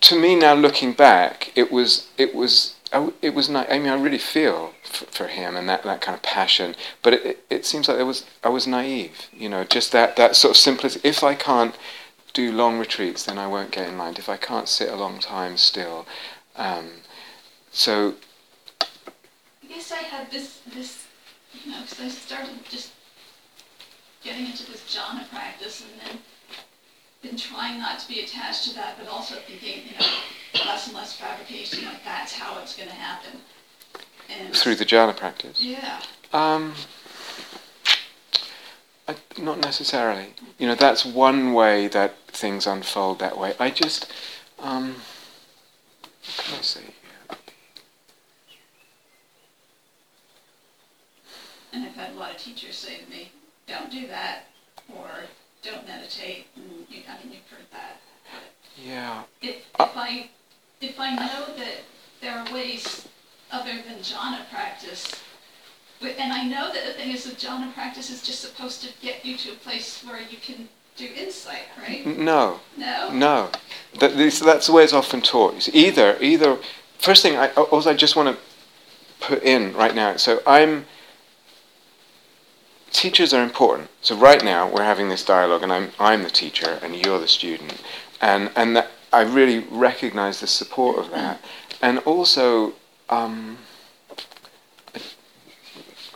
to 0.00 0.20
me 0.20 0.34
now, 0.34 0.54
looking 0.54 0.92
back, 0.92 1.52
it 1.54 1.70
was 1.72 2.08
it 2.16 2.34
was 2.34 2.74
it 3.20 3.34
was 3.34 3.48
not. 3.48 3.70
I 3.70 3.78
mean, 3.78 3.88
I 3.88 4.00
really 4.00 4.18
feel 4.18 4.72
for 4.82 5.26
him 5.26 5.56
and 5.56 5.68
that, 5.68 5.82
that 5.82 6.00
kind 6.00 6.16
of 6.16 6.22
passion. 6.22 6.74
But 7.02 7.14
it, 7.14 7.26
it, 7.26 7.44
it 7.50 7.66
seems 7.66 7.88
like 7.88 7.98
it 7.98 8.04
was 8.04 8.24
I 8.42 8.48
was 8.48 8.66
naive. 8.66 9.28
You 9.32 9.48
know, 9.48 9.64
just 9.64 9.92
that 9.92 10.16
that 10.16 10.36
sort 10.36 10.52
of 10.52 10.56
simplicity. 10.56 11.08
If 11.08 11.22
I 11.24 11.34
can't 11.34 11.76
do 12.32 12.52
long 12.52 12.78
retreats, 12.78 13.24
then 13.24 13.38
I 13.38 13.46
won't 13.46 13.72
get 13.72 13.86
in 13.86 13.94
enlightened. 13.94 14.18
If 14.18 14.28
I 14.28 14.36
can't 14.36 14.68
sit 14.68 14.88
a 14.88 14.96
long 14.96 15.18
time 15.18 15.56
still, 15.56 16.06
um, 16.56 16.90
so 17.70 18.14
I 19.62 19.66
guess 19.66 19.90
I 19.90 20.02
had 20.02 20.30
this, 20.30 20.60
this, 20.74 21.06
you 21.64 21.72
know, 21.72 21.80
because 21.82 22.00
I 22.00 22.08
started 22.08 22.54
just 22.68 22.92
getting 24.22 24.46
into 24.46 24.70
this 24.70 24.82
jhana 24.82 25.28
practice 25.30 25.82
and 25.82 26.00
then 26.00 26.18
been 27.26 27.36
trying 27.36 27.78
not 27.78 27.98
to 27.98 28.08
be 28.08 28.20
attached 28.20 28.68
to 28.68 28.74
that, 28.74 28.96
but 28.98 29.08
also 29.08 29.34
thinking, 29.36 29.82
you 29.86 29.98
know, 29.98 30.64
less 30.66 30.86
and 30.86 30.96
less 30.96 31.14
fabrication, 31.14 31.84
like 31.84 32.04
that's 32.04 32.32
how 32.32 32.60
it's 32.60 32.76
going 32.76 32.88
to 32.88 32.94
happen. 32.94 33.40
And 34.40 34.54
through 34.54 34.76
the 34.76 34.84
jhana 34.84 35.16
practice. 35.16 35.60
yeah, 35.62 36.00
Um, 36.32 36.74
I, 39.08 39.16
not 39.38 39.60
necessarily. 39.60 40.34
You 40.58 40.66
know, 40.66 40.74
that's 40.74 41.04
one 41.04 41.52
way 41.52 41.88
that 41.88 42.16
things 42.28 42.66
unfold 42.66 43.18
that 43.20 43.38
way. 43.38 43.54
I 43.58 43.70
just, 43.70 44.10
um, 44.58 44.96
what 46.24 46.36
can 46.44 46.58
I 46.58 46.62
say 46.62 46.80
here? 46.80 46.92
and 51.72 51.84
I've 51.84 51.94
had 51.94 52.12
a 52.12 52.18
lot 52.18 52.30
of 52.30 52.38
teachers 52.38 52.76
say 52.76 52.98
to 52.98 53.10
me, 53.10 53.30
don't 53.66 53.90
do 53.90 54.06
that, 54.08 54.46
or 54.94 55.08
don't 55.62 55.86
meditate. 55.86 56.46
And 56.56 56.75
I 57.08 57.22
mean, 57.24 57.32
you've 57.34 57.48
heard 57.50 57.66
that. 57.72 58.00
Yeah. 58.82 59.22
If, 59.42 59.64
Uh, 59.78 59.88
I 59.94 60.30
if 60.80 61.00
I 61.00 61.14
know 61.14 61.46
that 61.56 61.78
there 62.20 62.36
are 62.38 62.52
ways 62.52 63.08
other 63.50 63.72
than 63.86 63.98
jhana 64.00 64.48
practice, 64.50 65.10
and 66.02 66.32
I 66.32 66.44
know 66.44 66.72
that 66.72 66.84
the 66.86 66.92
thing 66.92 67.10
is 67.12 67.24
that 67.24 67.38
jhana 67.38 67.72
practice 67.74 68.10
is 68.10 68.22
just 68.22 68.40
supposed 68.40 68.82
to 68.82 68.88
get 69.00 69.24
you 69.24 69.36
to 69.38 69.52
a 69.52 69.54
place 69.54 70.02
where 70.04 70.20
you 70.20 70.36
can 70.42 70.68
do 70.96 71.08
insight, 71.16 71.64
right? 71.78 72.06
No. 72.06 72.60
No. 72.76 73.10
No, 73.12 73.50
that, 74.00 74.16
this, 74.16 74.40
that's 74.40 74.66
the 74.66 74.72
way 74.72 74.84
it's 74.84 74.92
often 74.92 75.20
taught. 75.20 75.54
It's 75.54 75.68
either, 75.68 76.16
either. 76.20 76.58
First 76.98 77.22
thing, 77.22 77.36
I, 77.36 77.48
also 77.52 77.90
I 77.90 77.94
just 77.94 78.16
want 78.16 78.34
to 78.36 78.42
put 79.20 79.42
in 79.42 79.74
right 79.74 79.94
now. 79.94 80.16
So 80.16 80.40
I'm. 80.46 80.86
Teachers 82.92 83.32
are 83.34 83.42
important. 83.42 83.90
So 84.00 84.16
right 84.16 84.42
now 84.42 84.68
we're 84.68 84.84
having 84.84 85.08
this 85.08 85.24
dialogue, 85.24 85.62
and 85.62 85.72
I'm 85.72 85.90
I'm 85.98 86.22
the 86.22 86.30
teacher, 86.30 86.78
and 86.82 86.94
you're 86.96 87.18
the 87.18 87.28
student, 87.28 87.82
and 88.20 88.50
and 88.56 88.76
that 88.76 88.90
I 89.12 89.22
really 89.22 89.60
recognise 89.70 90.40
the 90.40 90.46
support 90.46 90.98
of 90.98 91.10
that, 91.10 91.40
and 91.82 91.98
also 92.00 92.74
um, 93.08 93.58
I, 94.94 95.00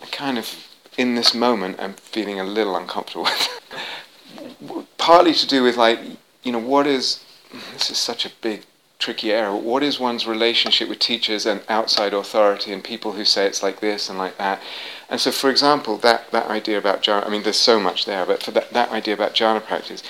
I 0.03 0.07
kind 0.07 0.39
of 0.39 0.67
in 0.97 1.15
this 1.15 1.35
moment 1.35 1.77
I'm 1.79 1.95
feeling 1.95 2.41
a 2.41 2.45
little 2.45 2.77
uncomfortable 2.77 3.25
with 4.61 4.87
partly 4.99 5.33
to 5.33 5.47
do 5.47 5.63
with 5.63 5.77
like 5.77 5.99
you 6.43 6.53
know 6.53 6.59
what 6.59 6.87
is 6.87 7.25
this 7.73 7.91
is 7.91 7.99
such 7.99 8.25
a 8.27 8.31
big 8.41 8.63
tricky 9.01 9.33
area 9.33 9.55
what 9.57 9.83
is 9.83 9.99
one's 9.99 10.27
relationship 10.27 10.89
with 10.89 10.99
teachers 10.99 11.47
and 11.47 11.63
outside 11.69 12.15
authority 12.15 12.73
and 12.73 12.85
people 12.85 13.13
who 13.13 13.25
say 13.25 13.47
it's 13.47 13.63
like 13.63 13.81
this 13.81 14.09
and 14.09 14.19
like 14.19 14.37
that 14.37 14.63
and 15.09 15.21
so 15.21 15.33
for 15.33 15.51
example 15.51 15.97
that 15.97 16.31
that 16.31 16.47
idea 16.47 16.79
about 16.79 17.03
jhana 17.03 17.27
i 17.27 17.31
mean 17.31 17.43
there's 17.43 17.57
so 17.57 17.81
much 17.81 18.05
there 18.05 18.25
but 18.25 18.43
for 18.43 18.53
that, 18.53 18.71
that 18.71 18.91
idea 18.93 19.15
about 19.15 19.35
jhana 19.35 19.65
practice 19.65 20.03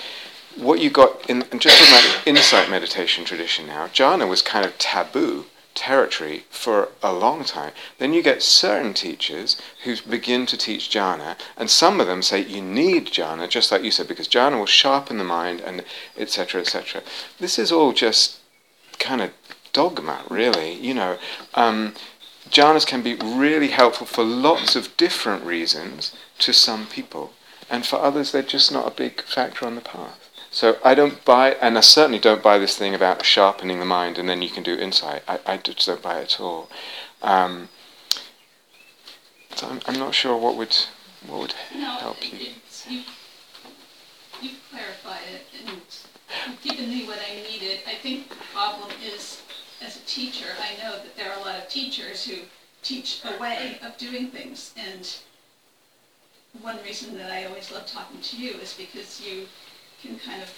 what 0.56 0.80
you 0.80 0.90
got 0.90 1.30
in 1.30 1.42
and 1.52 1.60
just 1.60 1.78
talking 1.78 1.94
about 1.94 2.26
insight 2.26 2.68
meditation 2.68 3.24
tradition 3.24 3.66
now 3.66 3.86
jhana 3.86 4.28
was 4.28 4.42
kind 4.42 4.66
of 4.66 4.76
taboo 4.76 5.46
territory 5.74 6.44
for 6.50 6.88
a 7.02 7.12
long 7.12 7.44
time. 7.44 7.72
Then 7.98 8.12
you 8.12 8.22
get 8.22 8.42
certain 8.42 8.92
teachers 8.92 9.56
who 9.84 9.96
begin 10.08 10.44
to 10.46 10.56
teach 10.56 10.90
jhana, 10.90 11.36
and 11.56 11.70
some 11.70 12.00
of 12.00 12.06
them 12.06 12.22
say 12.22 12.40
you 12.40 12.60
need 12.60 13.06
jhana, 13.06 13.48
just 13.48 13.70
like 13.72 13.82
you 13.82 13.90
said, 13.90 14.08
because 14.08 14.28
jhana 14.28 14.58
will 14.58 14.66
sharpen 14.66 15.16
the 15.16 15.24
mind, 15.24 15.60
and 15.60 15.84
etc. 16.18 16.60
etc. 16.60 17.02
This 17.38 17.58
is 17.58 17.72
all 17.72 17.92
just 17.92 18.39
kind 19.00 19.20
of 19.20 19.30
dogma, 19.72 20.22
really. 20.28 20.74
You 20.74 20.94
know, 20.94 21.18
um, 21.54 21.94
jhanas 22.48 22.86
can 22.86 23.02
be 23.02 23.14
really 23.14 23.68
helpful 23.68 24.06
for 24.06 24.22
lots 24.22 24.76
of 24.76 24.96
different 24.96 25.44
reasons 25.44 26.14
to 26.38 26.52
some 26.52 26.86
people, 26.86 27.32
and 27.68 27.84
for 27.84 27.96
others 27.96 28.30
they're 28.30 28.42
just 28.42 28.70
not 28.70 28.86
a 28.86 28.90
big 28.94 29.22
factor 29.22 29.66
on 29.66 29.74
the 29.74 29.80
path. 29.80 30.18
So 30.52 30.78
I 30.84 30.94
don't 30.94 31.24
buy, 31.24 31.52
and 31.60 31.78
I 31.78 31.80
certainly 31.80 32.18
don't 32.18 32.42
buy 32.42 32.58
this 32.58 32.76
thing 32.76 32.92
about 32.94 33.24
sharpening 33.24 33.78
the 33.78 33.84
mind 33.84 34.18
and 34.18 34.28
then 34.28 34.42
you 34.42 34.48
can 34.48 34.64
do 34.64 34.74
insight. 34.76 35.22
I, 35.28 35.38
I 35.46 35.56
just 35.58 35.86
don't 35.86 36.02
buy 36.02 36.18
it 36.18 36.34
at 36.34 36.40
all. 36.40 36.68
Um, 37.22 37.68
so 39.54 39.68
I'm, 39.68 39.80
I'm 39.86 39.98
not 39.98 40.12
sure 40.14 40.36
what 40.36 40.56
would 40.56 40.76
what 41.28 41.38
would 41.40 41.54
No, 41.74 41.90
help 41.98 42.32
you. 42.32 42.38
you, 42.88 43.02
you 44.42 44.50
clarify 44.70 45.18
it, 45.32 45.42
and 45.56 45.68
you've 45.68 45.79
given 46.62 46.88
me 46.88 47.06
what 47.06 47.18
I 47.18 47.34
needed. 47.50 47.80
I 47.86 47.94
think 47.94 48.28
the 48.28 48.36
problem 48.52 48.90
is, 49.02 49.42
as 49.82 49.96
a 49.96 50.00
teacher, 50.00 50.46
I 50.60 50.82
know 50.82 50.96
that 50.96 51.16
there 51.16 51.30
are 51.32 51.38
a 51.38 51.42
lot 51.42 51.56
of 51.56 51.68
teachers 51.68 52.24
who 52.24 52.36
teach 52.82 53.22
a 53.24 53.40
way 53.40 53.78
of 53.82 53.96
doing 53.98 54.28
things, 54.28 54.72
and 54.76 55.16
one 56.62 56.78
reason 56.84 57.16
that 57.18 57.30
I 57.30 57.44
always 57.44 57.70
love 57.70 57.86
talking 57.86 58.20
to 58.20 58.36
you 58.36 58.52
is 58.54 58.74
because 58.74 59.20
you 59.20 59.46
can 60.02 60.18
kind 60.18 60.42
of 60.42 60.52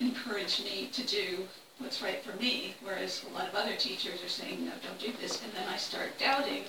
encourage 0.00 0.62
me 0.62 0.88
to 0.92 1.06
do 1.06 1.46
what's 1.78 2.02
right 2.02 2.22
for 2.22 2.36
me, 2.40 2.74
whereas 2.82 3.24
a 3.30 3.34
lot 3.34 3.48
of 3.48 3.54
other 3.54 3.74
teachers 3.76 4.22
are 4.22 4.28
saying, 4.28 4.64
no, 4.64 4.72
don't 4.82 4.98
do 4.98 5.12
this, 5.20 5.42
and 5.42 5.52
then 5.52 5.66
I 5.68 5.76
start 5.76 6.18
doubting, 6.18 6.64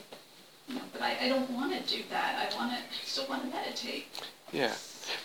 you 0.68 0.76
know, 0.76 0.82
but 0.94 1.02
I, 1.02 1.18
I 1.22 1.30
don't 1.30 1.50
want 1.52 1.74
to 1.74 1.96
do 1.96 2.04
that. 2.10 2.50
I 2.52 2.56
want 2.56 2.72
to, 2.72 3.08
still 3.08 3.28
want 3.28 3.44
to 3.44 3.50
meditate. 3.50 4.06
Yeah. 4.52 4.74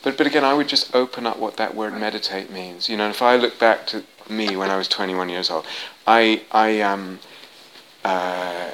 But 0.03 0.17
but 0.17 0.27
again, 0.27 0.45
I 0.45 0.55
would 0.55 0.69
just 0.69 0.95
open 0.95 1.27
up 1.27 1.39
what 1.39 1.57
that 1.57 1.75
word 1.75 1.95
meditate 1.95 2.51
means. 2.51 2.89
You 2.89 2.97
know, 2.97 3.09
if 3.09 3.23
I 3.23 3.37
look 3.37 3.59
back 3.59 3.87
to 3.89 4.05
me 4.29 4.57
when 4.57 4.71
I 4.71 4.77
was 4.77 4.89
21 4.89 5.29
years 5.29 5.51
old, 5.51 5.67
I 6.07 6.43
I 6.51 6.81
um 6.81 7.19
uh, 8.05 8.71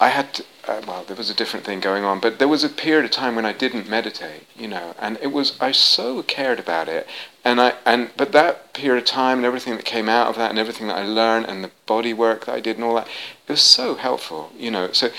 I 0.00 0.08
had 0.08 0.34
to, 0.34 0.44
uh, 0.66 0.80
well, 0.86 1.04
there 1.04 1.16
was 1.16 1.30
a 1.30 1.34
different 1.34 1.64
thing 1.64 1.78
going 1.78 2.04
on, 2.04 2.20
but 2.20 2.38
there 2.38 2.48
was 2.48 2.64
a 2.64 2.68
period 2.68 3.04
of 3.04 3.10
time 3.12 3.36
when 3.36 3.44
I 3.46 3.52
didn't 3.52 3.88
meditate. 3.88 4.46
You 4.56 4.66
know, 4.68 4.94
and 4.98 5.18
it 5.22 5.32
was 5.32 5.56
I 5.60 5.72
so 5.72 6.22
cared 6.22 6.58
about 6.58 6.88
it, 6.88 7.06
and 7.44 7.60
I 7.60 7.74
and 7.84 8.10
but 8.16 8.32
that 8.32 8.72
period 8.72 9.02
of 9.02 9.08
time 9.08 9.38
and 9.38 9.46
everything 9.46 9.76
that 9.76 9.84
came 9.84 10.08
out 10.08 10.28
of 10.28 10.36
that 10.36 10.50
and 10.50 10.58
everything 10.58 10.88
that 10.88 10.96
I 10.96 11.04
learned 11.04 11.46
and 11.46 11.62
the 11.62 11.70
body 11.86 12.12
work 12.14 12.46
that 12.46 12.54
I 12.54 12.60
did 12.60 12.76
and 12.76 12.84
all 12.84 12.94
that, 12.96 13.08
it 13.46 13.52
was 13.52 13.60
so 13.62 13.94
helpful. 13.94 14.52
You 14.56 14.70
know, 14.70 14.92
so. 14.92 15.10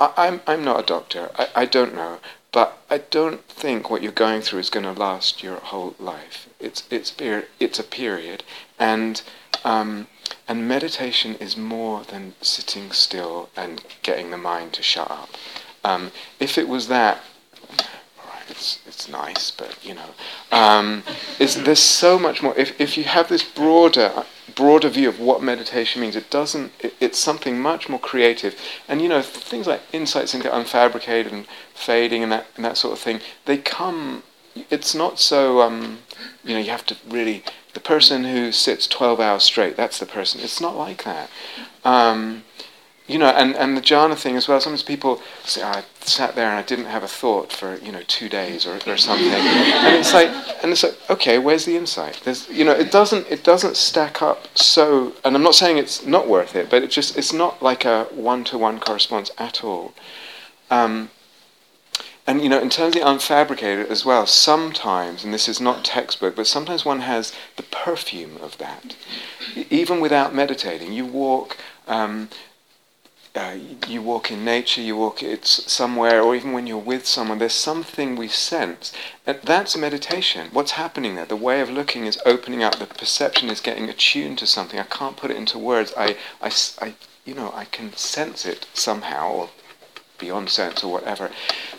I, 0.00 0.12
I'm 0.16 0.40
I'm 0.46 0.64
not 0.64 0.80
a 0.80 0.82
doctor. 0.82 1.30
I, 1.38 1.48
I 1.54 1.64
don't 1.66 1.94
know, 1.94 2.18
but 2.52 2.78
I 2.90 2.98
don't 2.98 3.42
think 3.48 3.88
what 3.88 4.02
you're 4.02 4.12
going 4.12 4.42
through 4.42 4.60
is 4.60 4.70
going 4.70 4.84
to 4.84 4.92
last 4.92 5.42
your 5.42 5.56
whole 5.56 5.94
life. 5.98 6.48
It's 6.60 6.84
it's. 6.90 7.14
It's 7.58 7.78
a 7.78 7.84
period, 7.84 8.44
and 8.78 9.22
um, 9.64 10.06
and 10.46 10.68
meditation 10.68 11.34
is 11.36 11.56
more 11.56 12.04
than 12.04 12.34
sitting 12.42 12.92
still 12.92 13.48
and 13.56 13.82
getting 14.02 14.30
the 14.30 14.36
mind 14.36 14.74
to 14.74 14.82
shut 14.82 15.10
up. 15.10 15.30
Um, 15.84 16.12
if 16.38 16.58
it 16.58 16.68
was 16.68 16.88
that, 16.88 17.22
right, 17.70 18.48
it's 18.48 18.80
it's 18.86 19.08
nice, 19.08 19.50
but 19.50 19.78
you 19.82 19.94
know, 19.94 20.10
um, 20.50 21.02
there's 21.38 21.80
so 21.80 22.18
much 22.18 22.42
more. 22.42 22.54
If 22.56 22.78
if 22.80 22.98
you 22.98 23.04
have 23.04 23.28
this 23.28 23.42
broader 23.42 24.24
broader 24.54 24.88
view 24.88 25.08
of 25.08 25.20
what 25.20 25.42
meditation 25.42 26.00
means, 26.00 26.16
it 26.16 26.30
doesn't. 26.30 26.72
It, 26.80 26.94
it's 27.00 27.18
something 27.18 27.60
much 27.60 27.88
more 27.88 28.00
creative, 28.00 28.58
and 28.88 29.00
you 29.02 29.08
know, 29.08 29.22
things 29.22 29.66
like 29.66 29.82
insights 29.92 30.34
into 30.34 30.48
unfabricated 30.48 31.32
and 31.32 31.46
fading 31.74 32.22
and 32.22 32.32
that 32.32 32.46
and 32.56 32.64
that 32.64 32.76
sort 32.76 32.92
of 32.92 32.98
thing. 32.98 33.20
They 33.44 33.58
come. 33.58 34.22
It's 34.70 34.94
not 34.94 35.18
so. 35.18 35.60
Um, 35.62 36.00
you 36.44 36.54
know, 36.54 36.60
you 36.60 36.70
have 36.70 36.86
to 36.86 36.96
really. 37.08 37.44
The 37.74 37.80
person 37.80 38.24
who 38.24 38.52
sits 38.52 38.86
12 38.86 39.18
hours 39.18 39.44
straight, 39.44 39.76
that's 39.78 39.98
the 39.98 40.04
person. 40.04 40.42
It's 40.42 40.60
not 40.60 40.76
like 40.76 41.04
that. 41.04 41.30
Um, 41.86 42.44
you 43.06 43.18
know, 43.18 43.26
and, 43.26 43.54
and 43.56 43.76
the 43.76 43.80
jhana 43.80 44.16
thing 44.16 44.36
as 44.36 44.46
well. 44.46 44.60
Sometimes 44.60 44.82
people 44.82 45.20
say, 45.44 45.62
oh, 45.62 45.66
I 45.66 45.84
sat 46.00 46.34
there 46.34 46.48
and 46.48 46.58
I 46.58 46.62
didn't 46.62 46.86
have 46.86 47.02
a 47.02 47.08
thought 47.08 47.52
for, 47.52 47.76
you 47.78 47.92
know, 47.92 48.02
two 48.06 48.28
days 48.28 48.66
or, 48.66 48.78
or 48.86 48.96
something. 48.96 49.28
and 49.28 49.96
it's 49.96 50.14
like, 50.14 50.28
and 50.62 50.72
it's 50.72 50.82
like, 50.82 50.96
okay, 51.10 51.38
where's 51.38 51.64
the 51.64 51.76
insight? 51.76 52.20
There's, 52.24 52.48
you 52.48 52.64
know, 52.64 52.72
it 52.72 52.90
doesn't, 52.90 53.26
it 53.28 53.42
doesn't 53.42 53.76
stack 53.76 54.22
up 54.22 54.56
so, 54.56 55.14
and 55.24 55.34
I'm 55.34 55.42
not 55.42 55.54
saying 55.54 55.78
it's 55.78 56.06
not 56.06 56.28
worth 56.28 56.54
it, 56.54 56.70
but 56.70 56.82
it 56.82 56.90
just, 56.90 57.18
it's 57.18 57.32
not 57.32 57.62
like 57.62 57.84
a 57.84 58.04
one-to-one 58.12 58.80
correspondence 58.80 59.30
at 59.38 59.64
all. 59.64 59.94
Um, 60.70 61.10
and 62.26 62.40
you 62.40 62.48
know, 62.48 62.60
in 62.60 62.70
terms 62.70 62.94
of 62.94 63.02
the 63.02 63.06
unfabricated 63.06 63.88
as 63.88 64.04
well, 64.04 64.26
sometimes, 64.26 65.24
and 65.24 65.34
this 65.34 65.48
is 65.48 65.60
not 65.60 65.84
textbook, 65.84 66.36
but 66.36 66.46
sometimes 66.46 66.84
one 66.84 67.00
has 67.00 67.32
the 67.56 67.64
perfume 67.64 68.36
of 68.40 68.58
that. 68.58 68.94
Even 69.70 70.00
without 70.00 70.32
meditating, 70.32 70.92
you 70.92 71.04
walk, 71.04 71.56
um, 71.88 72.28
uh, 73.34 73.56
you 73.88 74.02
walk 74.02 74.30
in 74.30 74.44
nature, 74.44 74.82
you 74.82 74.96
walk 74.96 75.22
it's 75.22 75.72
somewhere, 75.72 76.20
or 76.20 76.36
even 76.36 76.52
when 76.52 76.66
you're 76.66 76.76
with 76.76 77.06
someone, 77.06 77.38
there's 77.38 77.54
something 77.54 78.14
we 78.14 78.28
sense, 78.28 78.92
and 79.26 79.38
that's 79.42 79.76
meditation. 79.76 80.48
What's 80.52 80.72
happening 80.72 81.14
there? 81.14 81.24
The 81.24 81.36
way 81.36 81.60
of 81.62 81.70
looking 81.70 82.04
is 82.04 82.18
opening 82.26 82.62
up. 82.62 82.76
The 82.76 82.86
perception 82.86 83.48
is 83.48 83.60
getting 83.60 83.88
attuned 83.88 84.38
to 84.38 84.46
something. 84.46 84.78
I 84.78 84.84
can't 84.84 85.16
put 85.16 85.30
it 85.30 85.38
into 85.38 85.58
words. 85.58 85.94
I, 85.96 86.16
I, 86.42 86.52
I 86.80 86.94
you 87.24 87.34
know, 87.34 87.52
I 87.54 87.64
can 87.64 87.94
sense 87.94 88.44
it 88.44 88.66
somehow, 88.74 89.30
or 89.30 89.50
beyond 90.18 90.50
sense 90.50 90.84
or 90.84 90.92
whatever. 90.92 91.30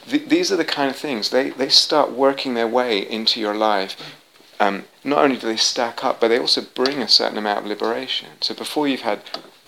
Th- 0.07 0.27
these 0.27 0.51
are 0.51 0.57
the 0.57 0.65
kind 0.65 0.89
of 0.89 0.97
things, 0.97 1.29
they, 1.29 1.51
they 1.51 1.69
start 1.69 2.11
working 2.11 2.55
their 2.55 2.67
way 2.67 2.99
into 2.99 3.39
your 3.39 3.55
life. 3.55 3.95
Um, 4.59 4.85
not 5.03 5.23
only 5.23 5.37
do 5.37 5.47
they 5.47 5.57
stack 5.57 6.03
up, 6.03 6.19
but 6.19 6.29
they 6.29 6.39
also 6.39 6.61
bring 6.61 7.01
a 7.01 7.07
certain 7.07 7.37
amount 7.37 7.59
of 7.59 7.65
liberation. 7.67 8.29
So 8.41 8.53
before 8.53 8.87
you've 8.87 9.01
had 9.01 9.21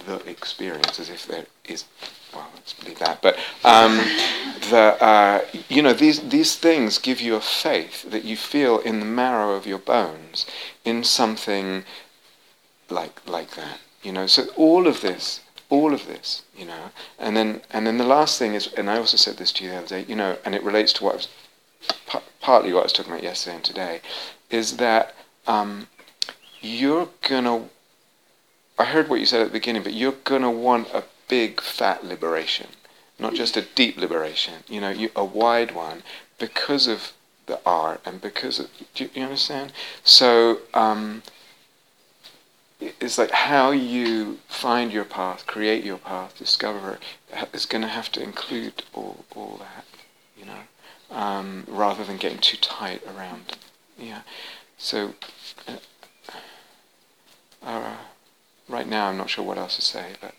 the 0.06 0.16
experience, 0.30 1.00
as 1.00 1.10
if 1.10 1.26
there 1.26 1.46
is, 1.66 1.86
well, 2.34 2.48
let's 2.54 2.82
leave 2.86 3.00
that, 3.00 3.22
but 3.22 3.38
um, 3.64 3.98
the, 4.70 4.98
uh, 5.02 5.42
you 5.70 5.82
know, 5.82 5.94
these, 5.94 6.30
these 6.30 6.56
things 6.56 6.98
give 6.98 7.22
you 7.22 7.36
a 7.36 7.42
faith 7.42 8.10
that 8.12 8.24
you 8.24 8.38
feel 8.38 8.80
in 8.80 9.00
the 9.00 9.06
marrow 9.06 9.54
of 9.54 9.66
your 9.66 9.80
bones 9.80 10.46
in 10.84 11.04
something 11.04 11.84
like, 12.90 13.28
like 13.28 13.52
that. 13.56 13.80
You 14.04 14.12
know, 14.12 14.28
so 14.28 14.48
all 14.56 14.86
of 14.88 15.02
this 15.02 15.42
all 15.70 15.94
of 15.94 16.08
this, 16.08 16.44
you 16.56 16.66
know. 16.66 16.92
And 17.18 17.36
then, 17.36 17.62
and 17.72 17.86
then 17.88 17.98
the 17.98 18.06
last 18.06 18.38
thing 18.38 18.54
is, 18.54 18.68
and 18.74 18.90
I 18.90 18.98
also 18.98 19.18
said 19.18 19.38
this 19.38 19.52
to 19.54 19.64
you 19.64 19.72
the 19.72 19.78
other 19.78 19.88
day, 19.88 20.06
you 20.08 20.16
know, 20.16 20.38
and 20.46 20.54
it 20.56 20.64
relates 20.64 20.94
to 20.94 21.04
what 21.04 21.14
I 21.14 21.16
was, 21.16 21.28
p- 22.08 22.20
partly 22.42 22.74
what 22.74 22.82
I 22.82 22.84
was 22.84 22.94
talking 22.94 23.12
about 23.12 23.24
yesterday 23.24 23.56
and 23.56 23.66
today, 23.66 24.02
is 24.50 24.78
that 24.78 25.16
um, 25.48 25.88
you're 26.62 27.10
gonna. 27.28 27.70
I 28.78 28.86
heard 28.86 29.10
what 29.10 29.20
you 29.20 29.26
said 29.26 29.42
at 29.42 29.48
the 29.48 29.54
beginning, 29.54 29.84
but 29.84 29.94
you're 29.94 30.16
gonna 30.24 30.52
want 30.52 30.90
a 30.94 31.04
big 31.28 31.62
fat 31.62 32.04
liberation, 32.04 32.68
not 33.18 33.34
just 33.34 33.58
a 33.58 33.62
deep 33.62 33.98
liberation. 33.98 34.64
You 34.68 34.82
know, 34.82 34.90
you, 34.90 35.10
a 35.16 35.26
wide 35.26 35.74
one 35.74 36.04
because 36.38 36.88
of 36.88 37.14
the 37.46 37.60
art 37.66 38.02
and 38.06 38.22
because 38.22 38.60
of, 38.60 38.70
do 38.94 39.06
you, 39.06 39.10
you 39.14 39.24
understand? 39.24 39.72
So 40.04 40.60
um, 40.74 41.24
it's 42.80 43.18
like 43.18 43.32
how 43.32 43.72
you 43.72 44.40
find 44.48 44.92
your 44.92 45.06
path, 45.06 45.46
create 45.48 45.84
your 45.84 45.98
path, 45.98 46.38
discover 46.38 47.00
it, 47.32 47.50
is 47.54 47.66
going 47.66 47.82
to 47.82 47.88
have 47.88 48.12
to 48.14 48.22
include 48.22 48.84
all, 48.94 49.26
all 49.36 49.60
that, 49.60 49.86
you 50.38 50.46
know, 50.46 51.16
um, 51.16 51.64
rather 51.68 52.04
than 52.04 52.18
getting 52.18 52.40
too 52.40 52.58
tight 52.58 53.02
around. 53.16 53.58
Yeah. 53.98 54.22
So, 54.78 55.14
uh, 55.68 55.78
uh, 57.64 57.96
right 58.70 58.88
now 58.88 59.08
I'm 59.08 59.18
not 59.18 59.30
sure 59.30 59.44
what 59.46 59.58
else 59.58 59.76
to 59.76 59.82
say, 59.82 60.14
but. 60.22 60.34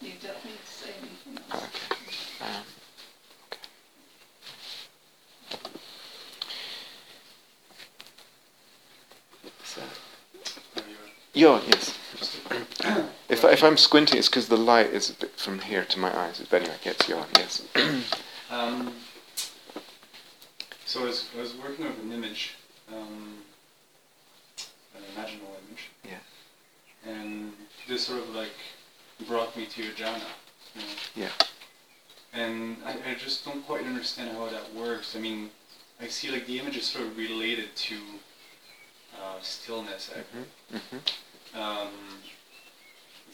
You 0.00 0.12
don't 0.22 0.44
need 0.44 0.58
to 0.64 0.72
say 0.72 0.90
anything 1.00 1.38
else. 1.50 1.64
Okay. 1.64 2.44
Um, 2.44 2.62
Yeah, 11.36 11.60
yes. 11.66 11.98
if, 13.28 13.44
if 13.44 13.62
I'm 13.62 13.76
squinting, 13.76 14.16
it's 14.18 14.26
because 14.26 14.48
the 14.48 14.56
light 14.56 14.86
is 14.86 15.10
a 15.10 15.12
bit 15.12 15.38
from 15.38 15.58
here 15.58 15.84
to 15.84 15.98
my 15.98 16.10
eyes. 16.18 16.42
But 16.50 16.62
anyway, 16.62 16.76
you're 17.06 17.18
on, 17.18 17.26
yes. 17.36 17.62
um, 18.50 18.94
so 20.86 21.02
I 21.02 21.04
was, 21.04 21.28
I 21.36 21.42
was 21.42 21.54
working 21.58 21.84
with 21.84 21.98
an 22.02 22.10
image, 22.10 22.54
um, 22.90 23.34
an 24.96 25.02
imaginal 25.14 25.52
image. 25.68 25.90
Yeah. 26.06 27.12
And 27.12 27.52
this 27.86 28.06
sort 28.06 28.20
of 28.22 28.30
like 28.30 28.56
brought 29.28 29.54
me 29.58 29.66
to 29.66 29.82
your 29.82 29.92
jhana. 29.92 30.22
You 30.74 30.80
know? 30.80 30.86
Yeah. 31.16 31.28
And 32.32 32.78
I, 32.86 32.92
I 33.10 33.14
just 33.14 33.44
don't 33.44 33.66
quite 33.66 33.84
understand 33.84 34.34
how 34.34 34.48
that 34.48 34.74
works. 34.74 35.14
I 35.14 35.18
mean, 35.18 35.50
I 36.00 36.06
see 36.08 36.30
like 36.30 36.46
the 36.46 36.58
image 36.58 36.78
is 36.78 36.86
sort 36.86 37.04
of 37.06 37.18
related 37.18 37.76
to 37.76 37.96
uh, 39.20 39.40
stillness. 40.06 40.26
Mm-hmm. 40.72 40.76
Mm-hmm. 40.76 41.60
Um, 41.60 41.88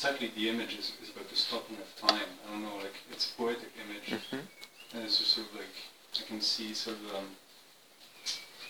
it's 0.03 0.11
actually 0.11 0.33
the 0.35 0.49
image 0.49 0.77
is, 0.79 0.93
is 1.03 1.11
about 1.11 1.29
the 1.29 1.37
stopping 1.37 1.77
of 1.77 2.09
time. 2.09 2.27
I 2.47 2.53
don't 2.53 2.63
know, 2.63 2.77
like 2.77 2.95
it's 3.11 3.31
a 3.31 3.37
poetic 3.37 3.71
image, 3.79 4.21
mm-hmm. 4.21 4.97
and 4.97 5.05
it's 5.05 5.19
just 5.19 5.33
sort 5.33 5.47
of 5.49 5.55
like 5.55 5.75
I 6.21 6.27
can 6.27 6.41
see 6.41 6.75
sort 6.75 6.97
of 6.97 7.17
um, 7.17 7.27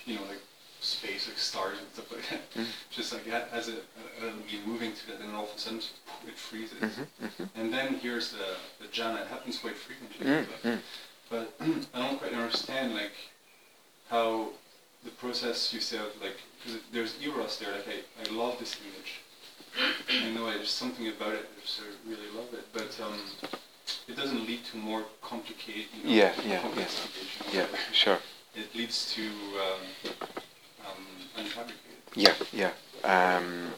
you 0.05 0.17
know 0.17 0.23
like 0.29 0.43
space, 0.81 1.29
like 1.29 1.39
stars 1.39 1.79
and 1.79 1.89
stuff 1.93 2.13
like 2.13 2.29
that. 2.29 2.51
Mm-hmm. 2.53 2.71
Just 2.91 3.13
like 3.13 3.25
that, 3.27 3.49
as 3.53 3.69
it 3.69 3.85
uh, 3.97 4.27
it'll 4.27 4.39
be 4.41 4.61
moving 4.67 4.93
to 4.93 5.07
that, 5.07 5.21
and 5.21 5.35
all 5.35 5.45
of 5.45 5.57
a 5.57 5.59
sudden 5.59 5.81
it 6.27 6.37
freezes. 6.37 6.79
Mm-hmm, 6.81 7.25
mm-hmm. 7.25 7.61
And 7.61 7.73
then 7.73 7.95
here's 7.95 8.33
the 8.33 8.57
the 8.81 8.89
jhana. 8.89 9.23
It 9.23 9.29
happens 9.29 9.59
quite 9.59 9.77
frequently, 9.77 10.27
mm-hmm. 10.27 10.77
but, 11.31 11.49
but 11.59 11.89
I 11.95 11.99
don't 11.99 12.19
quite 12.19 12.35
understand 12.35 12.95
like 12.95 13.13
how 14.11 14.49
the 15.05 15.11
process 15.13 15.73
you 15.73 15.81
said 15.81 16.03
like 16.21 16.37
because 16.59 16.81
there's 16.93 17.17
eros 17.23 17.59
there. 17.59 17.73
Like 17.73 17.89
I, 17.89 18.31
I 18.31 18.35
love 18.35 18.59
this 18.59 18.77
image 18.85 19.23
I 19.79 20.31
know 20.31 20.49
there's 20.63 20.71
something 20.71 21.09
about 21.09 21.35
it. 21.35 21.49
That 21.57 21.83
I 21.83 22.09
really 22.09 22.31
love 22.37 22.55
it, 22.55 22.65
but 22.73 22.97
um, 23.05 23.19
it 24.07 24.17
doesn't 24.17 24.47
lead 24.47 24.65
to 24.67 24.77
more 24.77 25.03
complicated. 25.21 25.87
You 25.93 26.05
know, 26.05 26.15
yeah, 26.15 26.33
yeah, 26.47 26.69
yes, 26.77 27.09
yeah, 27.53 27.67
sure. 27.91 28.19
It 28.55 28.73
leads 28.73 29.13
to 29.15 29.23
um, 29.23 30.15
um, 30.87 31.45
unfabricated. 31.45 32.15
Yeah, 32.15 32.35
yeah, 32.53 32.71
um, 33.03 33.73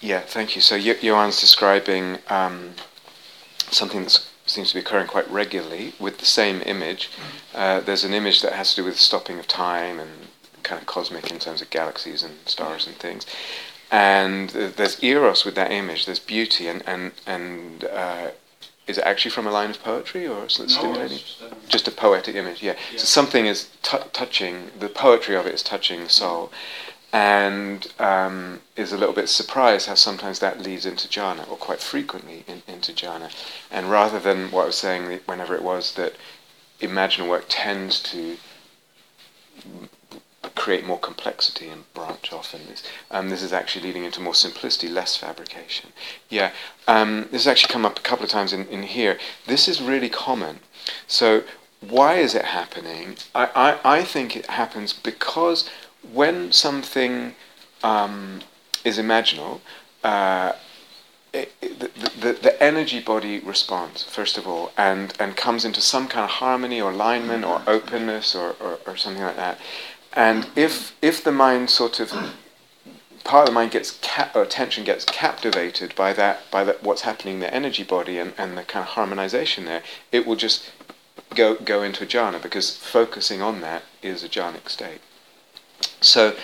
yeah. 0.00 0.20
Thank 0.20 0.54
you. 0.54 0.62
So 0.62 0.78
Johan's 0.78 1.40
describing 1.40 2.18
um, 2.28 2.70
something 3.68 4.04
that 4.04 4.24
seems 4.46 4.68
to 4.68 4.74
be 4.74 4.80
occurring 4.80 5.08
quite 5.08 5.28
regularly 5.28 5.94
with 5.98 6.18
the 6.18 6.26
same 6.26 6.62
image. 6.64 7.10
Uh, 7.52 7.80
there's 7.80 8.04
an 8.04 8.14
image 8.14 8.40
that 8.42 8.52
has 8.52 8.70
to 8.70 8.82
do 8.82 8.84
with 8.84 9.00
stopping 9.00 9.40
of 9.40 9.48
time 9.48 9.98
and 9.98 10.10
kind 10.62 10.80
of 10.80 10.86
cosmic 10.86 11.32
in 11.32 11.40
terms 11.40 11.60
of 11.60 11.70
galaxies 11.70 12.22
and 12.22 12.34
stars 12.44 12.86
and 12.86 12.94
things 12.96 13.26
and 13.96 14.50
there's 14.50 15.02
eros 15.02 15.46
with 15.46 15.54
that 15.54 15.72
image. 15.72 16.04
There's 16.04 16.18
beauty, 16.18 16.68
and 16.68 16.82
and 16.86 17.12
and 17.26 17.84
uh, 17.84 18.28
is 18.86 18.98
it 18.98 19.04
actually 19.04 19.30
from 19.30 19.46
a 19.46 19.50
line 19.50 19.70
of 19.70 19.82
poetry 19.82 20.26
or 20.26 20.44
is 20.44 20.60
it 20.60 20.64
no, 20.64 20.68
stimulating? 20.68 21.18
Just, 21.18 21.42
just, 21.68 21.88
a 21.88 21.90
poetic 21.90 22.36
image, 22.36 22.62
yeah. 22.62 22.76
yeah. 22.92 22.98
So 22.98 23.06
something 23.06 23.46
is 23.46 23.70
t- 23.82 24.10
touching. 24.12 24.70
The 24.78 24.90
poetry 24.90 25.34
of 25.34 25.46
it 25.46 25.54
is 25.54 25.62
touching 25.62 26.00
the 26.00 26.10
soul, 26.10 26.52
and 27.10 27.90
um, 27.98 28.60
is 28.76 28.92
a 28.92 28.98
little 28.98 29.14
bit 29.14 29.30
surprised 29.30 29.88
how 29.88 29.94
sometimes 29.94 30.40
that 30.40 30.60
leads 30.60 30.84
into 30.84 31.08
jhana, 31.08 31.50
or 31.50 31.56
quite 31.56 31.80
frequently 31.80 32.44
in, 32.46 32.62
into 32.68 32.92
jhana. 32.92 33.30
And 33.70 33.90
rather 33.90 34.20
than 34.20 34.50
what 34.50 34.64
I 34.64 34.66
was 34.66 34.76
saying, 34.76 35.20
whenever 35.24 35.54
it 35.54 35.62
was 35.62 35.94
that 35.94 36.16
imaginal 36.82 37.30
work 37.30 37.46
tends 37.48 37.98
to 38.10 38.36
create 40.56 40.84
more 40.84 40.98
complexity 40.98 41.68
and 41.68 41.92
branch 41.94 42.32
off 42.32 42.54
in 42.54 42.66
this. 42.66 42.82
Um, 43.10 43.28
this 43.28 43.42
is 43.42 43.52
actually 43.52 43.86
leading 43.86 44.04
into 44.04 44.20
more 44.20 44.34
simplicity, 44.34 44.88
less 44.88 45.16
fabrication. 45.16 45.92
Yeah, 46.28 46.50
um, 46.88 47.28
this 47.30 47.44
has 47.44 47.46
actually 47.46 47.72
come 47.72 47.86
up 47.86 47.98
a 47.98 48.02
couple 48.02 48.24
of 48.24 48.30
times 48.30 48.52
in, 48.52 48.66
in 48.66 48.82
here. 48.82 49.18
This 49.46 49.68
is 49.68 49.80
really 49.80 50.08
common. 50.08 50.60
So 51.06 51.44
why 51.80 52.14
is 52.14 52.34
it 52.34 52.46
happening? 52.46 53.16
I, 53.34 53.78
I, 53.84 53.98
I 53.98 54.04
think 54.04 54.36
it 54.36 54.46
happens 54.46 54.92
because 54.92 55.68
when 56.12 56.52
something 56.52 57.34
um, 57.82 58.40
is 58.84 58.98
imaginal, 58.98 59.60
uh, 60.02 60.52
the, 61.32 61.90
the, 62.20 62.32
the, 62.32 62.62
energy 62.62 63.00
body 63.00 63.40
responds, 63.40 64.02
first 64.02 64.38
of 64.38 64.46
all, 64.46 64.72
and, 64.78 65.12
and 65.18 65.36
comes 65.36 65.64
into 65.64 65.80
some 65.80 66.08
kind 66.08 66.24
of 66.24 66.30
harmony 66.30 66.80
or 66.80 66.92
alignment 66.92 67.44
or 67.44 67.62
openness 67.66 68.34
or, 68.34 68.56
or, 68.60 68.78
or 68.86 68.96
something 68.96 69.22
like 69.22 69.36
that. 69.36 69.58
And 70.16 70.48
if 70.56 70.96
if 71.02 71.22
the 71.22 71.30
mind 71.30 71.68
sort 71.68 72.00
of 72.00 72.10
part 73.22 73.42
of 73.42 73.46
the 73.46 73.52
mind 73.52 73.72
gets 73.72 73.98
or 74.34 74.42
attention 74.42 74.82
gets 74.82 75.04
captivated 75.04 75.94
by 75.94 76.14
that 76.14 76.50
by 76.50 76.64
that 76.64 76.82
what's 76.82 77.02
happening 77.02 77.34
in 77.34 77.40
the 77.40 77.54
energy 77.54 77.82
body 77.82 78.18
and, 78.18 78.32
and 78.38 78.56
the 78.56 78.62
kind 78.62 78.82
of 78.82 78.94
harmonization 78.94 79.66
there, 79.66 79.82
it 80.10 80.26
will 80.26 80.36
just 80.36 80.72
go 81.34 81.54
go 81.56 81.82
into 81.82 82.04
a 82.04 82.06
jhana 82.06 82.40
because 82.42 82.76
focusing 82.78 83.42
on 83.42 83.60
that 83.60 83.82
is 84.02 84.24
a 84.24 84.28
jhanic 84.28 84.70
state. 84.70 85.00
So 86.00 86.34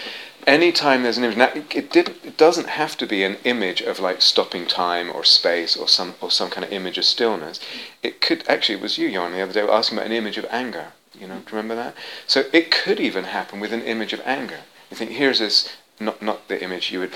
anytime 0.46 1.02
there's 1.02 1.16
an 1.16 1.24
image, 1.24 1.38
now 1.38 1.50
it, 1.54 1.90
didn't, 1.90 2.24
it 2.24 2.36
doesn't 2.36 2.68
have 2.68 2.98
to 2.98 3.06
be 3.06 3.24
an 3.24 3.38
image 3.44 3.80
of 3.80 4.00
like 4.00 4.20
stopping 4.20 4.66
time 4.66 5.10
or 5.10 5.24
space 5.24 5.76
or 5.78 5.88
some 5.88 6.14
or 6.20 6.30
some 6.30 6.50
kind 6.50 6.64
of 6.64 6.72
image 6.72 6.98
of 6.98 7.04
stillness. 7.06 7.58
It 8.02 8.20
could 8.20 8.46
actually 8.48 8.74
it 8.74 8.82
was 8.82 8.98
you, 8.98 9.10
Jan, 9.10 9.32
the 9.32 9.40
other 9.40 9.54
day 9.54 9.62
asking 9.62 9.96
about 9.96 10.08
an 10.08 10.12
image 10.12 10.36
of 10.36 10.46
anger. 10.50 10.88
You 11.22 11.28
know, 11.28 11.36
do 11.36 11.52
you 11.52 11.56
remember 11.56 11.76
that? 11.76 11.94
So 12.26 12.46
it 12.52 12.72
could 12.72 12.98
even 12.98 13.22
happen 13.22 13.60
with 13.60 13.72
an 13.72 13.82
image 13.82 14.12
of 14.12 14.20
anger. 14.24 14.58
You 14.90 14.96
think 14.96 15.12
here's 15.12 15.38
this 15.38 15.72
not 16.00 16.20
not 16.20 16.48
the 16.48 16.60
image 16.60 16.90
you 16.90 16.98
would 16.98 17.14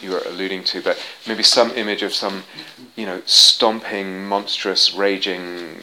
you 0.00 0.12
were 0.12 0.22
alluding 0.24 0.62
to, 0.64 0.80
but 0.80 0.96
maybe 1.26 1.42
some 1.42 1.72
image 1.72 2.04
of 2.04 2.14
some 2.14 2.44
you 2.94 3.04
know 3.04 3.20
stomping, 3.26 4.24
monstrous, 4.24 4.94
raging, 4.94 5.80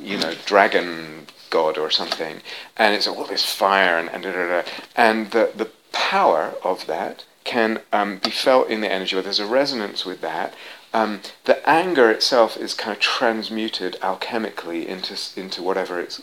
you 0.00 0.16
know, 0.16 0.32
dragon 0.46 1.26
god 1.50 1.76
or 1.76 1.90
something, 1.90 2.40
and 2.78 2.94
it's 2.94 3.06
all 3.06 3.26
this 3.26 3.44
fire 3.44 3.98
and 3.98 4.08
and 4.08 4.22
da, 4.22 4.32
da, 4.32 4.62
da. 4.62 4.68
and 4.96 5.32
the 5.32 5.52
the 5.54 5.70
power 5.92 6.54
of 6.64 6.86
that 6.86 7.24
can 7.44 7.82
um, 7.92 8.20
be 8.24 8.30
felt 8.30 8.70
in 8.70 8.80
the 8.80 8.90
energy. 8.90 9.16
But 9.16 9.24
there's 9.24 9.38
a 9.38 9.44
resonance 9.44 10.06
with 10.06 10.22
that. 10.22 10.54
Um, 10.94 11.20
the 11.44 11.68
anger 11.68 12.10
itself 12.10 12.56
is 12.56 12.72
kind 12.72 12.96
of 12.96 13.02
transmuted 13.02 13.98
alchemically 14.00 14.86
into 14.86 15.14
into 15.38 15.62
whatever 15.62 16.00
it's 16.00 16.22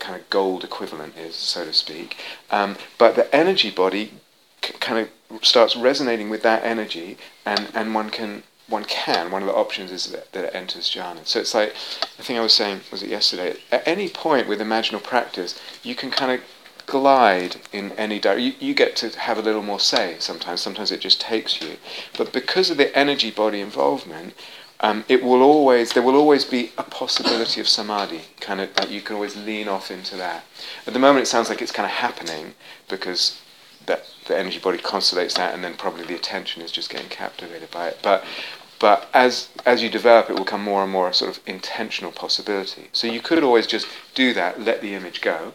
kind 0.00 0.20
of 0.20 0.28
gold 0.30 0.64
equivalent 0.64 1.16
is, 1.16 1.36
so 1.36 1.64
to 1.64 1.72
speak. 1.72 2.16
Um, 2.50 2.76
but 2.98 3.14
the 3.14 3.32
energy 3.34 3.70
body 3.70 4.14
c- 4.62 4.74
kind 4.80 4.98
of 5.30 5.44
starts 5.44 5.76
resonating 5.76 6.28
with 6.30 6.42
that 6.42 6.64
energy, 6.64 7.16
and, 7.46 7.70
and 7.74 7.94
one 7.94 8.10
can 8.10 8.42
one 8.68 8.84
can 8.84 9.32
one 9.32 9.42
of 9.42 9.48
the 9.48 9.54
options 9.54 9.90
is 9.90 10.12
that, 10.12 10.30
that 10.32 10.44
it 10.44 10.54
enters 10.54 10.90
jhana. 10.90 11.26
So 11.26 11.40
it's 11.40 11.54
like 11.54 11.74
I 12.18 12.22
think 12.22 12.38
I 12.38 12.42
was 12.42 12.54
saying 12.54 12.80
was 12.90 13.02
it 13.02 13.10
yesterday. 13.10 13.56
At 13.70 13.86
any 13.86 14.08
point 14.08 14.48
with 14.48 14.60
imaginal 14.60 15.02
practice, 15.02 15.60
you 15.82 15.94
can 15.94 16.10
kind 16.10 16.32
of 16.32 16.40
glide 16.86 17.56
in 17.72 17.92
any 17.92 18.18
direction. 18.18 18.44
You, 18.60 18.68
you 18.68 18.74
get 18.74 18.96
to 18.96 19.08
have 19.18 19.38
a 19.38 19.42
little 19.42 19.62
more 19.62 19.80
say 19.80 20.16
sometimes. 20.18 20.60
Sometimes 20.60 20.90
it 20.90 21.00
just 21.00 21.20
takes 21.20 21.60
you. 21.60 21.76
But 22.16 22.32
because 22.32 22.70
of 22.70 22.76
the 22.76 22.96
energy 22.98 23.30
body 23.30 23.60
involvement, 23.60 24.34
um, 24.80 25.04
it 25.08 25.22
will 25.22 25.42
always 25.42 25.92
there 25.92 26.02
will 26.02 26.16
always 26.16 26.44
be 26.44 26.72
a 26.78 26.82
possibility 26.82 27.60
of 27.60 27.68
samadhi, 27.68 28.22
kind 28.40 28.60
of 28.60 28.74
that 28.74 28.90
you 28.90 29.00
can 29.00 29.16
always 29.16 29.36
lean 29.36 29.68
off 29.68 29.90
into 29.90 30.16
that. 30.16 30.44
At 30.86 30.92
the 30.92 30.98
moment, 30.98 31.24
it 31.24 31.26
sounds 31.26 31.48
like 31.48 31.60
it's 31.60 31.72
kind 31.72 31.86
of 31.86 31.92
happening 31.92 32.54
because 32.88 33.40
that 33.86 34.06
the 34.26 34.38
energy 34.38 34.58
body 34.58 34.78
constellates 34.78 35.34
that, 35.34 35.54
and 35.54 35.62
then 35.62 35.74
probably 35.74 36.04
the 36.04 36.14
attention 36.14 36.62
is 36.62 36.72
just 36.72 36.90
getting 36.90 37.08
captivated 37.08 37.70
by 37.70 37.88
it. 37.88 37.98
But 38.02 38.24
but 38.78 39.08
as 39.12 39.50
as 39.66 39.82
you 39.82 39.90
develop, 39.90 40.30
it 40.30 40.32
will 40.32 40.44
become 40.44 40.64
more 40.64 40.82
and 40.82 40.90
more 40.90 41.08
a 41.08 41.14
sort 41.14 41.36
of 41.36 41.42
intentional 41.46 42.12
possibility. 42.12 42.88
So 42.92 43.06
you 43.06 43.20
could 43.20 43.44
always 43.44 43.66
just 43.66 43.86
do 44.14 44.32
that, 44.34 44.60
let 44.60 44.80
the 44.80 44.94
image 44.94 45.20
go. 45.20 45.52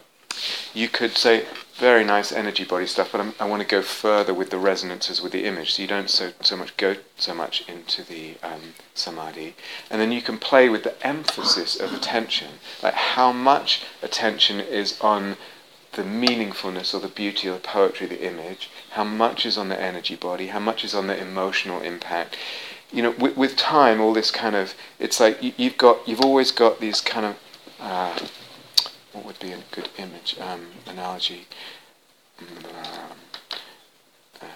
You 0.72 0.88
could 0.88 1.16
say, 1.16 1.46
very 1.78 2.04
nice 2.04 2.32
energy 2.32 2.64
body 2.64 2.86
stuff, 2.86 3.12
but 3.12 3.20
I'm, 3.20 3.34
i 3.38 3.44
want 3.44 3.60
to 3.60 3.68
go 3.68 3.82
further 3.82 4.32
with 4.32 4.48
the 4.50 4.58
resonances 4.58 5.20
with 5.20 5.32
the 5.32 5.44
image. 5.44 5.74
So 5.74 5.82
you 5.82 5.88
don't 5.88 6.08
so 6.08 6.32
so 6.40 6.56
much 6.56 6.76
go 6.76 6.96
so 7.16 7.34
much 7.34 7.68
into 7.68 8.02
the 8.02 8.36
um, 8.42 8.74
samadhi, 8.94 9.54
and 9.90 10.00
then 10.00 10.10
you 10.10 10.22
can 10.22 10.38
play 10.38 10.68
with 10.68 10.84
the 10.84 11.06
emphasis 11.06 11.78
of 11.78 11.92
attention, 11.92 12.54
like 12.82 12.94
how 12.94 13.30
much 13.30 13.82
attention 14.02 14.58
is 14.60 14.98
on 15.00 15.36
the 15.92 16.02
meaningfulness 16.02 16.94
or 16.94 17.00
the 17.00 17.08
beauty 17.08 17.48
or 17.48 17.54
the 17.54 17.60
poetry 17.60 18.04
of 18.04 18.10
the 18.10 18.26
image, 18.26 18.70
how 18.90 19.04
much 19.04 19.44
is 19.44 19.58
on 19.58 19.68
the 19.68 19.80
energy 19.80 20.16
body, 20.16 20.48
how 20.48 20.60
much 20.60 20.84
is 20.84 20.94
on 20.94 21.06
the 21.06 21.18
emotional 21.18 21.80
impact. 21.80 22.36
You 22.92 23.02
know, 23.02 23.10
with, 23.10 23.36
with 23.36 23.56
time, 23.56 24.00
all 24.00 24.12
this 24.14 24.30
kind 24.30 24.56
of 24.56 24.74
it's 24.98 25.20
like 25.20 25.42
you, 25.42 25.52
have 25.58 25.78
got 25.78 26.08
you've 26.08 26.22
always 26.22 26.52
got 26.52 26.80
these 26.80 27.02
kind 27.02 27.26
of 27.26 27.36
uh, 27.80 28.18
what 29.16 29.24
would 29.24 29.38
be 29.38 29.52
a 29.52 29.58
good 29.70 29.88
image 29.96 30.36
um, 30.38 30.66
analogy? 30.86 31.46
Um, 32.38 32.46
uh, 34.42 34.46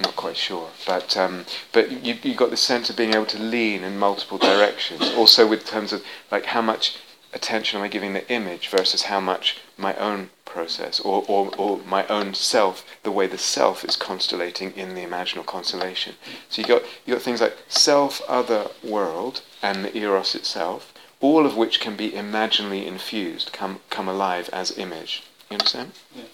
not 0.00 0.16
quite 0.16 0.36
sure, 0.36 0.70
but 0.84 1.16
um, 1.16 1.44
but 1.72 1.92
you 2.04 2.16
you 2.24 2.34
got 2.34 2.50
the 2.50 2.56
sense 2.56 2.90
of 2.90 2.96
being 2.96 3.14
able 3.14 3.26
to 3.26 3.38
lean 3.38 3.84
in 3.84 3.98
multiple 3.98 4.38
directions. 4.38 5.12
Also, 5.14 5.46
with 5.46 5.64
terms 5.64 5.92
of 5.92 6.02
like 6.32 6.46
how 6.46 6.60
much 6.60 6.98
attention 7.32 7.78
am 7.78 7.84
I 7.84 7.88
giving 7.88 8.14
the 8.14 8.28
image 8.28 8.66
versus 8.68 9.02
how 9.02 9.20
much 9.20 9.58
my 9.78 9.94
own 9.94 10.30
process 10.44 10.98
or, 10.98 11.24
or, 11.28 11.54
or 11.56 11.78
my 11.86 12.04
own 12.08 12.34
self, 12.34 12.84
the 13.04 13.12
way 13.12 13.28
the 13.28 13.38
self 13.38 13.84
is 13.84 13.94
constellating 13.94 14.72
in 14.72 14.96
the 14.96 15.04
imaginal 15.04 15.46
constellation. 15.46 16.16
So 16.48 16.62
you 16.62 16.66
got 16.66 16.82
you 17.06 17.14
got 17.14 17.22
things 17.22 17.40
like 17.40 17.56
self, 17.68 18.20
other, 18.28 18.66
world, 18.82 19.42
and 19.62 19.84
the 19.84 19.96
eros 19.96 20.34
itself, 20.34 20.92
all 21.20 21.46
of 21.46 21.56
which 21.56 21.80
can 21.80 21.96
be 21.96 22.14
imaginally 22.14 22.86
infused, 22.86 23.52
come, 23.52 23.80
come 23.90 24.08
alive 24.08 24.48
as 24.52 24.76
image. 24.78 25.22
You 25.50 25.54
understand? 25.54 25.92
Yeah. 26.14 26.24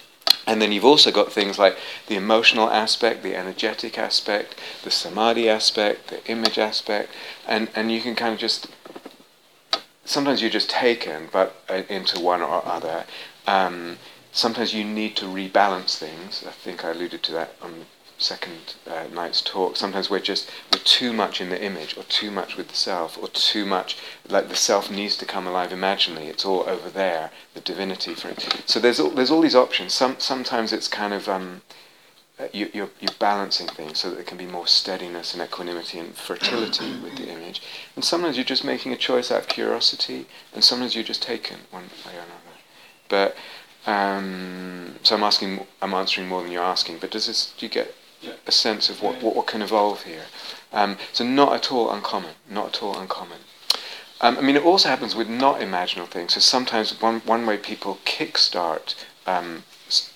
And 0.47 0.63
then 0.63 0.71
you've 0.71 0.85
also 0.85 1.11
got 1.11 1.33
things 1.33 1.59
like 1.59 1.77
the 2.07 2.15
emotional 2.15 2.71
aspect, 2.71 3.23
the 3.23 3.35
energetic 3.35 3.99
aspect, 3.99 4.55
the 4.85 4.91
samadhi 4.93 5.49
aspect, 5.49 6.09
the 6.09 6.25
image 6.31 6.59
aspect, 6.59 7.11
and, 7.49 7.69
and 7.75 7.91
you 7.91 8.01
can 8.01 8.15
kind 8.15 8.33
of 8.33 8.39
just. 8.39 8.69
Sometimes 10.05 10.41
you're 10.41 10.51
just 10.51 10.71
taken, 10.71 11.29
but 11.33 11.61
uh, 11.69 11.83
into 11.89 12.21
one 12.21 12.41
or 12.41 12.65
other. 12.65 13.07
Um, 13.49 13.99
sometimes 14.31 14.73
you 14.73 14.85
need 14.85 15.17
to 15.17 15.25
rebalance 15.25 15.99
things. 15.99 16.45
I 16.47 16.53
think 16.53 16.85
I 16.85 16.91
alluded 16.91 17.25
to 17.25 17.33
that 17.33 17.57
on 17.61 17.87
second 18.19 18.75
uh, 18.87 19.07
night's 19.13 19.43
talk, 19.43 19.77
sometimes 19.77 20.09
we're 20.09 20.21
just 20.21 20.51
we're 20.73 20.81
too 20.81 21.13
much 21.13 21.41
in 21.41 21.51
the 21.51 21.63
image, 21.63 21.97
or 21.97 22.03
too 22.05 22.31
much 22.31 22.57
with 22.57 22.69
the 22.69 22.75
self, 22.75 23.19
or 23.19 23.29
too 23.29 23.65
much 23.65 23.97
like 24.29 24.49
the 24.49 24.57
self 24.57 24.91
needs 24.91 25.17
to 25.19 25.25
come 25.27 25.47
alive 25.47 25.73
imaginally. 25.73 26.27
It's 26.27 26.45
all 26.45 26.69
over 26.69 26.89
there, 26.89 27.31
the 27.55 27.61
divinity. 27.61 28.15
For 28.15 28.29
it. 28.29 28.63
So 28.67 28.81
there's 28.81 29.01
all, 29.01 29.11
there's 29.11 29.31
all 29.31 29.41
these 29.41 29.57
options. 29.57 29.93
Some 29.93 30.17
sometimes 30.19 30.73
it's 30.73 30.89
kind 30.89 31.13
of 31.13 31.29
um, 31.29 31.63
uh, 32.39 32.49
you, 32.53 32.69
you're, 32.75 32.91
you're 33.01 33.15
balancing 33.19 33.67
things 33.67 33.99
so 33.99 34.11
that 34.11 34.17
there 34.17 34.25
can 34.25 34.37
be 34.37 34.47
more 34.47 34.67
steadiness 34.67 35.33
and 35.33 35.43
equanimity 35.43 35.99
and 35.99 36.15
fertility 36.15 36.99
with 37.03 37.17
the 37.17 37.29
image. 37.29 37.63
And 37.95 38.05
sometimes 38.05 38.37
you're 38.37 38.45
just 38.45 38.65
making 38.65 38.93
a 38.93 38.97
choice 38.97 39.31
out 39.31 39.41
of 39.41 39.49
curiosity, 39.49 40.27
and 40.55 40.63
sometimes 40.63 40.95
you're 40.95 41.05
just 41.05 41.23
taken 41.23 41.61
one 41.71 41.85
way 42.05 42.13
or 42.15 42.25
another. 42.25 42.37
But 43.09 43.37
um, 43.87 44.97
so 45.03 45.17
I'm 45.17 45.23
asking, 45.23 45.65
I'm 45.81 45.95
answering 45.95 46.29
more 46.29 46.43
than 46.43 46.53
you're 46.53 46.63
asking. 46.63 46.99
But 46.99 47.11
does 47.11 47.27
this? 47.27 47.55
Do 47.57 47.67
you 47.67 47.71
get. 47.71 47.95
A 48.47 48.53
sense 48.53 48.89
of 48.91 49.03
what, 49.03 49.23
what, 49.23 49.37
what 49.37 49.47
can 49.47 49.63
evolve 49.63 50.05
here. 50.05 50.25
Um, 50.73 50.97
so 51.13 51.25
not 51.25 51.53
at 51.53 51.73
all 51.73 51.91
uncommon, 51.91 52.35
not 52.49 52.69
at 52.69 52.83
all 52.83 52.99
uncommon. 52.99 53.39
Um, 54.21 54.39
I 54.39 54.41
mean, 54.41 54.57
it 54.57 54.65
also 54.65 54.89
happens 54.89 55.15
with 55.15 55.29
not 55.29 55.61
imaginal 55.61 56.09
things. 56.09 56.35
So 56.35 56.41
sometimes 56.41 57.01
one, 57.01 57.21
one 57.21 57.45
way 57.47 57.59
people 57.59 57.99
kickstart 58.05 58.95
um, 59.27 59.65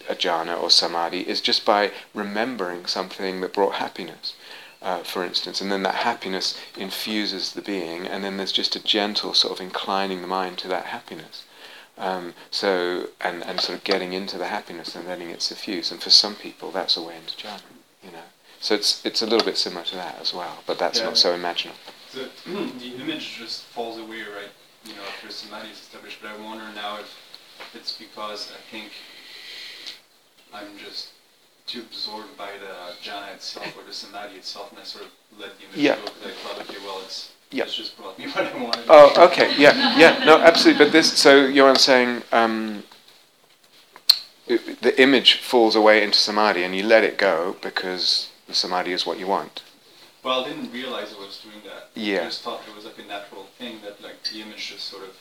a 0.09 0.15
jhana 0.15 0.61
or 0.61 0.71
samadhi 0.71 1.29
is 1.29 1.41
just 1.41 1.65
by 1.65 1.93
remembering 2.15 2.87
something 2.87 3.41
that 3.41 3.53
brought 3.53 3.75
happiness, 3.75 4.35
uh, 4.81 5.03
for 5.03 5.23
instance, 5.25 5.61
and 5.61 5.71
then 5.71 5.83
that 5.83 5.97
happiness 5.97 6.59
infuses 6.77 7.53
the 7.53 7.63
being, 7.63 8.07
and 8.07 8.25
then 8.25 8.37
there's 8.37 8.53
just 8.53 8.75
a 8.75 8.83
gentle 8.83 9.35
sort 9.35 9.53
of 9.53 9.61
inclining 9.61 10.23
the 10.23 10.27
mind 10.27 10.59
to 10.59 10.69
that 10.69 10.87
happiness. 10.87 11.45
Um, 11.99 12.33
so 12.51 13.09
and, 13.21 13.45
and 13.45 13.61
sort 13.61 13.77
of 13.77 13.85
getting 13.85 14.15
into 14.15 14.39
the 14.39 14.47
happiness 14.47 14.97
and 14.97 15.07
letting 15.07 15.29
it 15.29 15.43
suffuse. 15.43 15.93
And 15.93 16.03
for 16.03 16.09
some 16.09 16.35
people, 16.35 16.71
that's 16.71 16.97
a 16.97 17.03
way 17.03 17.17
into 17.17 17.37
jhana 17.37 17.61
you 18.03 18.11
know. 18.11 18.23
So 18.61 18.75
it's 18.75 19.05
it's 19.05 19.23
a 19.23 19.27
little 19.27 19.45
bit 19.45 19.57
similar 19.57 19.85
to 19.87 19.95
that 19.97 20.21
as 20.21 20.35
well, 20.35 20.59
but 20.67 20.79
that's 20.79 20.99
yeah. 20.99 21.07
not 21.07 21.17
so 21.17 21.35
imaginable. 21.35 21.79
The, 22.13 22.29
the 22.79 22.95
image 23.03 23.37
just 23.39 23.65
falls 23.65 23.99
away, 23.99 24.21
right? 24.21 24.53
You 24.85 24.95
know, 24.95 25.03
after 25.09 25.31
samadhi 25.31 25.71
is 25.71 25.81
established. 25.81 26.19
But 26.21 26.33
I 26.33 26.43
wonder 26.43 26.65
now 26.75 26.99
if 26.99 27.15
it's 27.75 27.97
because 27.97 28.53
I 28.53 28.61
think 28.71 28.91
I'm 30.53 30.77
just 30.79 31.11
too 31.67 31.81
absorbed 31.81 32.37
by 32.37 32.51
the 32.59 32.95
jhana 33.03 33.33
itself 33.35 33.77
or 33.79 33.85
the 33.87 33.93
samadhi 33.93 34.37
itself, 34.37 34.71
and 34.71 34.81
I 34.81 34.85
sort 34.85 35.05
of 35.05 35.11
let 35.39 35.57
the 35.59 35.65
image 35.65 35.77
yeah. 35.77 35.97
go 35.97 36.03
because 36.03 36.27
I 36.27 36.35
thought, 36.35 36.61
okay, 36.69 36.79
well, 36.85 37.01
it's 37.05 37.33
yeah. 37.51 37.65
it's 37.65 37.75
just 37.75 37.97
brought 37.97 38.19
me 38.19 38.27
what 38.31 38.45
I 38.45 38.63
wanted. 38.63 38.85
Oh, 38.89 39.27
okay, 39.31 39.55
yeah, 39.57 39.99
yeah, 39.99 40.25
no, 40.25 40.39
absolutely. 40.39 40.85
But 40.85 40.93
this, 40.93 41.19
so 41.19 41.47
you're 41.47 41.75
saying. 41.77 42.23
Um, 42.33 42.83
the 44.59 45.01
image 45.01 45.35
falls 45.39 45.77
away 45.77 46.03
into 46.03 46.19
samadhi 46.19 46.63
and 46.65 46.75
you 46.75 46.83
let 46.83 47.05
it 47.05 47.19
go 47.19 47.57
because 47.63 48.31
the 48.47 48.55
samadhi 48.55 48.93
is 48.93 49.07
what 49.07 49.19
you 49.19 49.27
want. 49.27 49.63
Well, 50.23 50.45
I 50.45 50.49
didn't 50.49 50.73
realize 50.73 51.15
I 51.17 51.21
was 51.21 51.39
doing 51.39 51.63
that. 51.65 51.89
Yeah. 51.95 52.23
I 52.23 52.25
just 52.25 52.43
thought 52.43 52.61
it 52.69 52.75
was 52.75 52.85
like 52.85 52.99
a 52.99 53.09
natural 53.09 53.45
thing 53.59 53.79
that 53.85 54.03
like 54.03 54.23
the 54.25 54.43
image 54.43 54.69
just 54.71 54.85
sort 54.85 55.05
of 55.05 55.17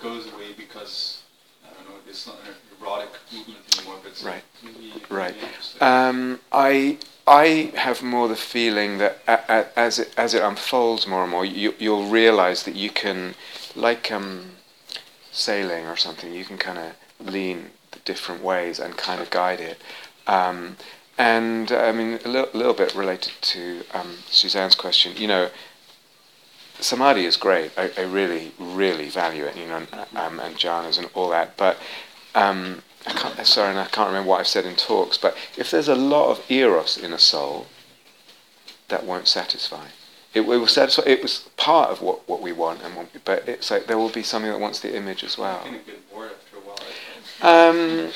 goes 0.00 0.26
away 0.32 0.52
because 0.56 1.22
I 1.64 1.72
don't 1.74 1.88
know, 1.88 2.00
it's 2.08 2.26
not 2.26 2.36
an 2.46 2.54
erotic 2.80 3.10
movement 3.32 3.78
anymore, 3.78 3.98
but 4.02 4.22
right. 4.24 4.42
Maybe, 4.62 4.92
right. 5.08 5.34
Maybe 5.34 5.80
um, 5.80 6.40
I 6.50 6.98
I 7.26 7.72
have 7.76 8.02
more 8.02 8.26
the 8.26 8.36
feeling 8.36 8.98
that 8.98 9.18
a, 9.28 9.40
a, 9.48 9.78
as 9.78 9.98
it 9.98 10.12
as 10.16 10.34
it 10.34 10.42
unfolds 10.42 11.06
more 11.06 11.22
and 11.22 11.30
more, 11.30 11.44
you, 11.44 11.74
you'll 11.78 12.06
realize 12.06 12.64
that 12.64 12.74
you 12.74 12.90
can, 12.90 13.34
like 13.76 14.10
um, 14.10 14.56
sailing 15.30 15.86
or 15.86 15.96
something, 15.96 16.34
you 16.34 16.44
can 16.44 16.58
kind 16.58 16.78
of 16.78 16.92
lean 17.32 17.70
different 18.04 18.42
ways 18.42 18.78
and 18.78 18.96
kind 18.96 19.20
of 19.20 19.30
guide 19.30 19.60
it. 19.60 19.78
Um, 20.26 20.76
and 21.18 21.70
uh, 21.70 21.78
I 21.78 21.92
mean, 21.92 22.18
a 22.24 22.28
little, 22.28 22.48
little 22.52 22.74
bit 22.74 22.94
related 22.94 23.32
to 23.40 23.82
um, 23.92 24.18
Suzanne's 24.30 24.74
question, 24.74 25.16
you 25.16 25.26
know, 25.26 25.50
samadhi 26.80 27.24
is 27.24 27.36
great. 27.36 27.70
I, 27.76 27.90
I 27.96 28.02
really, 28.02 28.52
really 28.58 29.08
value 29.08 29.44
it, 29.44 29.56
you 29.56 29.66
know, 29.66 29.86
um, 30.16 30.40
and 30.40 30.56
jhanas 30.56 30.98
and 30.98 31.08
all 31.14 31.30
that. 31.30 31.56
But 31.56 31.78
um, 32.34 32.82
I 33.06 33.12
can't, 33.12 33.46
sorry, 33.46 33.70
and 33.70 33.78
I 33.78 33.86
can't 33.86 34.08
remember 34.08 34.30
what 34.30 34.40
I've 34.40 34.48
said 34.48 34.64
in 34.64 34.76
talks. 34.76 35.18
But 35.18 35.36
if 35.56 35.70
there's 35.70 35.88
a 35.88 35.94
lot 35.94 36.30
of 36.30 36.50
eros 36.50 36.96
in 36.96 37.12
a 37.12 37.18
soul, 37.18 37.66
that 38.88 39.04
won't 39.04 39.28
satisfy. 39.28 39.86
It, 40.34 40.40
it 40.40 40.46
will 40.46 40.66
satisfy. 40.66 41.02
It 41.06 41.22
was 41.22 41.48
part 41.56 41.90
of 41.90 42.00
what, 42.00 42.28
what 42.28 42.40
we 42.40 42.52
want, 42.52 42.82
and 42.82 43.08
but 43.24 43.48
it's 43.48 43.70
like 43.70 43.86
there 43.86 43.98
will 43.98 44.08
be 44.08 44.22
something 44.22 44.50
that 44.50 44.60
wants 44.60 44.80
the 44.80 44.94
image 44.96 45.24
as 45.24 45.36
well. 45.36 45.62
Um, 47.42 48.10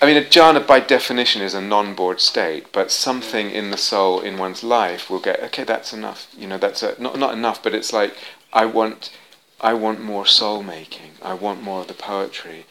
I 0.00 0.06
mean, 0.06 0.16
a 0.16 0.22
jhana 0.22 0.66
by 0.66 0.80
definition 0.80 1.42
is 1.42 1.52
a 1.52 1.60
non-bored 1.60 2.20
state, 2.20 2.72
but 2.72 2.90
something 2.90 3.50
in 3.50 3.70
the 3.70 3.76
soul 3.76 4.20
in 4.20 4.38
one's 4.38 4.64
life 4.64 5.10
will 5.10 5.20
get 5.20 5.42
okay. 5.44 5.64
That's 5.64 5.92
enough. 5.92 6.26
You 6.36 6.46
know, 6.48 6.58
that's 6.58 6.82
a, 6.82 7.00
not 7.00 7.18
not 7.18 7.34
enough, 7.34 7.62
but 7.62 7.74
it's 7.74 7.92
like 7.92 8.16
I 8.52 8.64
want, 8.64 9.10
I 9.60 9.74
want 9.74 10.00
more 10.00 10.26
soul 10.26 10.62
making. 10.62 11.12
I 11.22 11.34
want 11.34 11.62
more 11.62 11.82
of 11.82 11.88
the 11.88 11.94
poetry. 11.94 12.64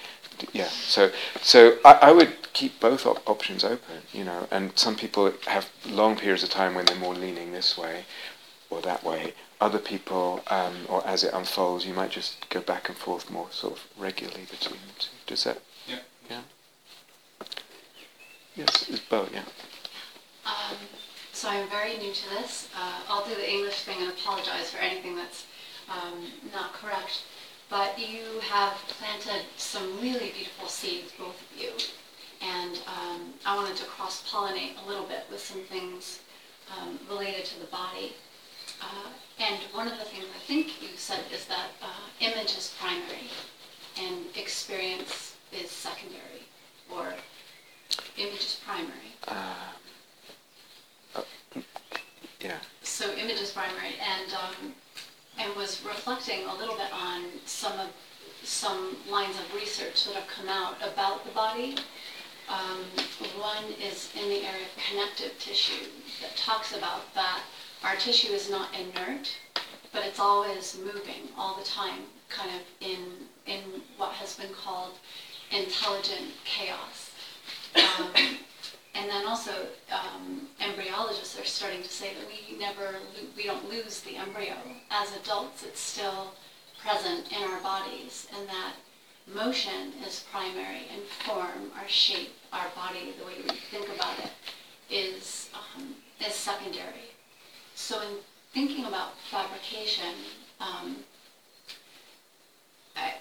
Yeah. 0.53 0.69
So 0.69 1.11
so 1.41 1.77
I, 1.85 1.93
I 2.01 2.11
would 2.11 2.51
keep 2.53 2.79
both 2.79 3.05
op- 3.05 3.29
options 3.29 3.63
open. 3.63 4.01
You 4.11 4.23
know, 4.23 4.47
and 4.49 4.77
some 4.77 4.95
people 4.95 5.31
have 5.45 5.69
long 5.87 6.17
periods 6.17 6.41
of 6.43 6.49
time 6.49 6.73
when 6.73 6.85
they're 6.85 6.95
more 6.95 7.15
leaning 7.15 7.51
this 7.51 7.77
way 7.77 8.05
or 8.71 8.81
that 8.81 9.03
way 9.03 9.33
other 9.59 9.77
people, 9.77 10.41
um, 10.47 10.73
or 10.89 11.05
as 11.05 11.23
it 11.23 11.33
unfolds, 11.33 11.85
you 11.85 11.93
might 11.93 12.09
just 12.09 12.49
go 12.49 12.61
back 12.61 12.89
and 12.89 12.97
forth 12.97 13.29
more 13.29 13.47
sort 13.51 13.73
of 13.73 13.83
regularly 13.97 14.45
between 14.49 14.79
the 14.87 14.99
two. 14.99 15.09
Does 15.27 15.43
that? 15.43 15.59
Yeah. 15.87 15.99
Yeah. 16.29 16.41
Yes, 18.55 18.89
it's 18.89 18.99
Bo. 18.99 19.27
Yeah. 19.31 19.43
Um, 20.45 20.77
so 21.31 21.49
I'm 21.49 21.69
very 21.69 21.97
new 21.97 22.11
to 22.11 22.29
this. 22.29 22.69
Uh, 22.75 23.01
I'll 23.07 23.25
do 23.25 23.35
the 23.35 23.49
English 23.49 23.83
thing 23.83 23.97
and 24.01 24.09
apologize 24.09 24.71
for 24.71 24.79
anything 24.79 25.15
that's 25.15 25.45
um, 25.89 26.25
not 26.51 26.73
correct. 26.73 27.23
But 27.69 27.99
you 27.99 28.39
have 28.49 28.73
planted 28.99 29.45
some 29.57 30.01
really 30.01 30.31
beautiful 30.31 30.67
seeds, 30.67 31.11
both 31.17 31.39
of 31.39 31.61
you. 31.61 31.71
And 32.41 32.75
um, 32.87 33.33
I 33.45 33.55
wanted 33.55 33.77
to 33.77 33.85
cross 33.85 34.27
pollinate 34.29 34.83
a 34.83 34.89
little 34.89 35.05
bit 35.05 35.25
with 35.31 35.39
some 35.39 35.61
things 35.61 36.19
um, 36.77 36.99
related 37.09 37.45
to 37.45 37.59
the 37.59 37.67
body. 37.67 38.13
Uh, 38.81 39.09
and 39.39 39.57
one 39.73 39.87
of 39.87 39.97
the 39.97 40.05
things 40.05 40.25
I 40.35 40.39
think 40.39 40.81
you 40.81 40.89
said 40.95 41.21
is 41.33 41.45
that 41.45 41.69
uh, 41.81 41.87
image 42.19 42.57
is 42.57 42.75
primary 42.79 43.29
and 43.99 44.25
experience 44.35 45.35
is 45.51 45.69
secondary, 45.69 46.47
or 46.91 47.13
image 48.17 48.39
is 48.39 48.59
primary. 48.65 49.15
Uh, 49.27 49.53
uh, 51.15 51.23
yeah. 52.39 52.57
So 52.81 53.11
image 53.13 53.39
is 53.39 53.51
primary, 53.51 53.95
and 53.99 54.33
um, 54.33 54.73
and 55.37 55.55
was 55.55 55.83
reflecting 55.85 56.45
a 56.45 56.55
little 56.55 56.75
bit 56.75 56.91
on 56.93 57.25
some 57.45 57.79
of 57.79 57.89
some 58.43 58.95
lines 59.09 59.35
of 59.37 59.53
research 59.53 60.05
that 60.05 60.15
have 60.15 60.27
come 60.27 60.49
out 60.49 60.75
about 60.81 61.25
the 61.25 61.31
body. 61.31 61.75
Um, 62.49 62.83
one 63.39 63.63
is 63.81 64.09
in 64.15 64.27
the 64.29 64.43
area 64.45 64.65
of 64.65 64.83
connective 64.89 65.37
tissue 65.39 65.85
that 66.21 66.35
talks 66.35 66.75
about 66.75 67.13
that 67.13 67.41
our 67.83 67.95
tissue 67.95 68.31
is 68.31 68.49
not 68.49 68.69
inert, 68.75 69.29
but 69.91 70.05
it's 70.05 70.19
always 70.19 70.77
moving 70.83 71.29
all 71.37 71.57
the 71.57 71.65
time, 71.65 72.03
kind 72.29 72.49
of 72.55 72.61
in 72.79 72.99
in 73.45 73.81
what 73.97 74.11
has 74.11 74.35
been 74.35 74.53
called 74.53 74.93
intelligent 75.51 76.31
chaos. 76.45 77.11
Um, 77.75 78.37
and 78.93 79.09
then 79.09 79.25
also, 79.25 79.51
um, 79.91 80.47
embryologists 80.59 81.41
are 81.41 81.45
starting 81.45 81.81
to 81.81 81.89
say 81.89 82.11
that 82.13 82.27
we 82.27 82.57
never, 82.57 82.95
we 83.35 83.43
don't 83.43 83.69
lose 83.69 84.01
the 84.01 84.17
embryo. 84.17 84.55
As 84.89 85.15
adults, 85.15 85.63
it's 85.63 85.79
still 85.79 86.33
present 86.83 87.31
in 87.31 87.43
our 87.43 87.59
bodies, 87.61 88.27
and 88.37 88.47
that 88.47 88.73
motion 89.33 89.93
is 90.05 90.25
primary, 90.31 90.87
and 90.93 91.03
form, 91.25 91.71
our 91.79 91.87
shape, 91.87 92.33
our 92.51 92.67
body, 92.75 93.13
the 93.17 93.25
way 93.25 93.35
we 93.41 93.55
think 93.71 93.87
about 93.95 94.19
it, 94.19 94.31
is 94.89 95.49
um, 95.53 95.95
is 96.19 96.33
secondary. 96.33 97.10
So 97.81 97.99
in 97.99 98.17
thinking 98.53 98.85
about 98.85 99.17
fabrication, 99.31 100.13
um, 100.59 100.97
I, 102.95 103.15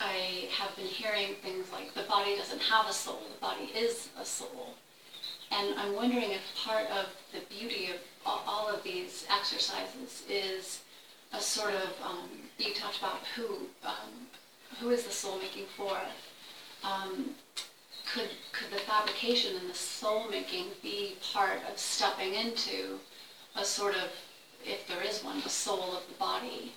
I 0.00 0.48
have 0.58 0.74
been 0.74 0.84
hearing 0.86 1.36
things 1.42 1.70
like 1.72 1.94
the 1.94 2.02
body 2.02 2.36
doesn't 2.36 2.60
have 2.60 2.88
a 2.88 2.92
soul, 2.92 3.20
the 3.32 3.40
body 3.40 3.70
is 3.74 4.08
a 4.20 4.24
soul. 4.24 4.74
And 5.52 5.78
I'm 5.78 5.94
wondering 5.94 6.32
if 6.32 6.42
part 6.56 6.86
of 6.90 7.06
the 7.32 7.40
beauty 7.54 7.86
of 7.86 7.98
all 8.26 8.68
of 8.68 8.82
these 8.82 9.26
exercises 9.30 10.24
is 10.28 10.80
a 11.32 11.40
sort 11.40 11.74
of, 11.74 11.90
um, 12.04 12.28
you 12.58 12.74
talked 12.74 12.98
about 12.98 13.20
who, 13.36 13.68
um, 13.84 14.26
who 14.80 14.90
is 14.90 15.04
the 15.04 15.12
soul 15.12 15.38
making 15.38 15.66
for? 15.76 15.96
Um, 16.82 17.30
could, 18.12 18.30
could 18.50 18.72
the 18.72 18.80
fabrication 18.80 19.56
and 19.56 19.70
the 19.70 19.74
soul 19.74 20.28
making 20.28 20.66
be 20.82 21.14
part 21.32 21.60
of 21.70 21.78
stepping 21.78 22.34
into 22.34 22.98
a 23.56 23.64
sort 23.64 23.94
of, 23.94 24.10
if 24.64 24.86
there 24.86 25.02
is 25.02 25.22
one, 25.24 25.38
a 25.38 25.48
soul 25.48 25.96
of 25.96 26.06
the 26.08 26.14
body 26.14 26.72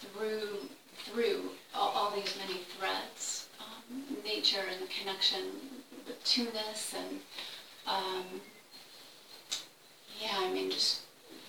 through 0.00 0.68
through 1.04 1.50
all, 1.74 1.90
all 1.90 2.10
these 2.10 2.34
many 2.38 2.60
threads, 2.76 3.48
um, 3.60 4.02
nature 4.24 4.62
and 4.70 4.82
the 4.82 4.92
connection 4.92 5.44
with 6.06 6.22
two-ness 6.24 6.94
and 6.96 7.20
um, 7.86 8.40
yeah, 10.20 10.36
I 10.38 10.52
mean, 10.52 10.70
just 10.70 11.02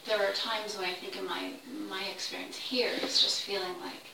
there 0.06 0.22
are 0.22 0.32
times 0.34 0.78
when 0.78 0.88
I 0.90 0.94
think 0.94 1.18
in 1.18 1.26
my 1.26 1.54
my 1.90 2.04
experience 2.14 2.58
here 2.58 2.92
is 3.04 3.22
just 3.22 3.42
feeling 3.42 3.80
like 3.82 4.06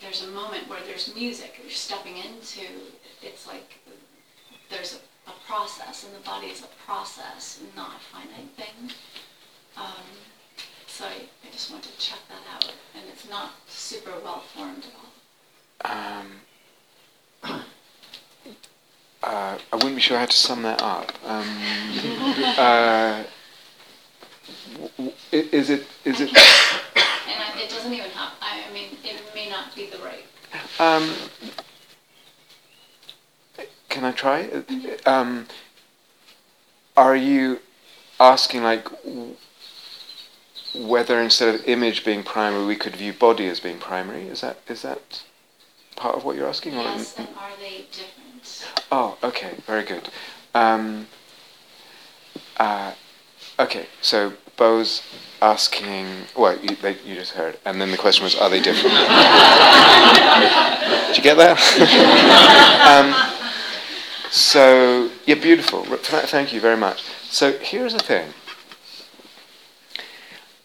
there's 0.00 0.22
a 0.22 0.30
moment 0.30 0.68
where 0.68 0.80
there's 0.86 1.14
music 1.14 1.58
you're 1.60 1.70
stepping 1.70 2.16
into. 2.16 2.66
It's 3.22 3.46
like 3.46 3.78
there's 4.70 4.94
a, 4.94 4.98
a 5.26 5.32
process, 5.46 6.04
and 6.04 6.14
the 6.14 6.20
body 6.20 6.48
is 6.48 6.62
a 6.62 6.68
process, 6.86 7.60
not 7.76 7.90
a 7.96 8.00
finite 8.00 8.50
thing. 8.56 8.90
Um, 9.76 10.06
so 10.86 11.04
I, 11.04 11.14
I 11.46 11.50
just 11.52 11.70
want 11.70 11.82
to 11.84 11.96
check 11.98 12.18
that 12.28 12.42
out, 12.54 12.72
and 12.94 13.04
it's 13.12 13.28
not 13.28 13.52
super 13.68 14.12
well 14.22 14.40
formed 14.40 14.84
at 14.84 14.94
all. 14.94 15.10
Um, 15.84 16.26
uh, 19.22 19.58
I 19.72 19.76
wouldn't 19.76 19.94
be 19.94 20.00
sure 20.00 20.18
how 20.18 20.26
to 20.26 20.36
sum 20.36 20.62
that 20.62 20.82
up. 20.82 21.12
Um, 21.24 21.46
uh, 22.58 23.24
is 25.32 25.70
it? 25.70 25.86
Is 26.04 26.20
it? 26.20 26.30
And 27.32 27.38
I, 27.40 27.60
it 27.60 27.70
doesn't 27.70 27.92
even 27.92 28.10
have. 28.10 28.32
I 28.42 28.72
mean, 28.72 28.96
it 29.04 29.22
may 29.34 29.48
not 29.48 29.74
be 29.76 29.86
the 29.86 29.98
right. 29.98 30.24
Um, 30.80 31.14
can 33.90 34.04
I 34.04 34.12
try? 34.12 34.44
Mm-hmm. 34.44 35.08
Um, 35.08 35.46
are 36.96 37.16
you 37.16 37.60
asking 38.18 38.62
like 38.62 38.86
whether 40.74 41.20
instead 41.20 41.54
of 41.54 41.64
image 41.66 42.04
being 42.04 42.22
primary, 42.22 42.64
we 42.64 42.76
could 42.76 42.94
view 42.94 43.12
body 43.12 43.48
as 43.48 43.58
being 43.60 43.78
primary. 43.78 44.28
Is 44.28 44.40
that 44.42 44.58
is 44.68 44.82
that 44.82 45.22
part 45.96 46.16
of 46.16 46.24
what 46.24 46.36
you're 46.36 46.48
asking? 46.48 46.74
Yes, 46.74 47.16
and 47.18 47.28
are 47.36 47.50
they 47.58 47.86
different? 47.90 48.68
Oh, 48.92 49.18
okay, 49.22 49.54
very 49.66 49.84
good. 49.84 50.08
Um, 50.54 51.06
uh, 52.56 52.92
okay, 53.58 53.86
so 54.00 54.32
Bo's 54.56 55.02
asking. 55.42 56.06
Well, 56.36 56.58
you, 56.60 56.76
they, 56.76 56.96
you 57.04 57.14
just 57.14 57.32
heard, 57.32 57.58
and 57.64 57.80
then 57.80 57.90
the 57.90 57.96
question 57.96 58.24
was, 58.24 58.36
are 58.36 58.50
they 58.50 58.60
different? 58.60 58.94
Did 61.08 61.16
you 61.16 61.22
get 61.22 61.36
that? 61.36 61.56
um, 62.86 63.39
so 64.30 65.10
yeah, 65.26 65.34
beautiful. 65.34 65.84
Thank 65.84 66.52
you 66.52 66.60
very 66.60 66.76
much. 66.76 67.02
So 67.24 67.52
here's 67.52 67.92
the 67.92 67.98
thing. 68.00 68.32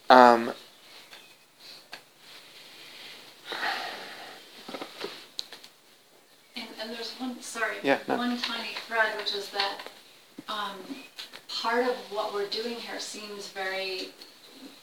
Um, 0.10 0.54
and, 6.56 6.68
and, 6.80 6.92
there's 6.92 7.12
one, 7.14 7.42
sorry, 7.42 7.78
yeah, 7.82 7.98
no. 8.08 8.18
one 8.18 8.38
tiny 8.38 8.70
thread, 8.88 9.18
which 9.18 9.34
is 9.34 9.50
that 9.50 9.80
um, 10.48 10.76
part 11.48 11.88
of 11.88 11.96
what 12.12 12.36
we're 12.36 12.48
doing 12.50 12.76
here 12.76 13.00
seems 13.00 13.48
very 13.48 14.10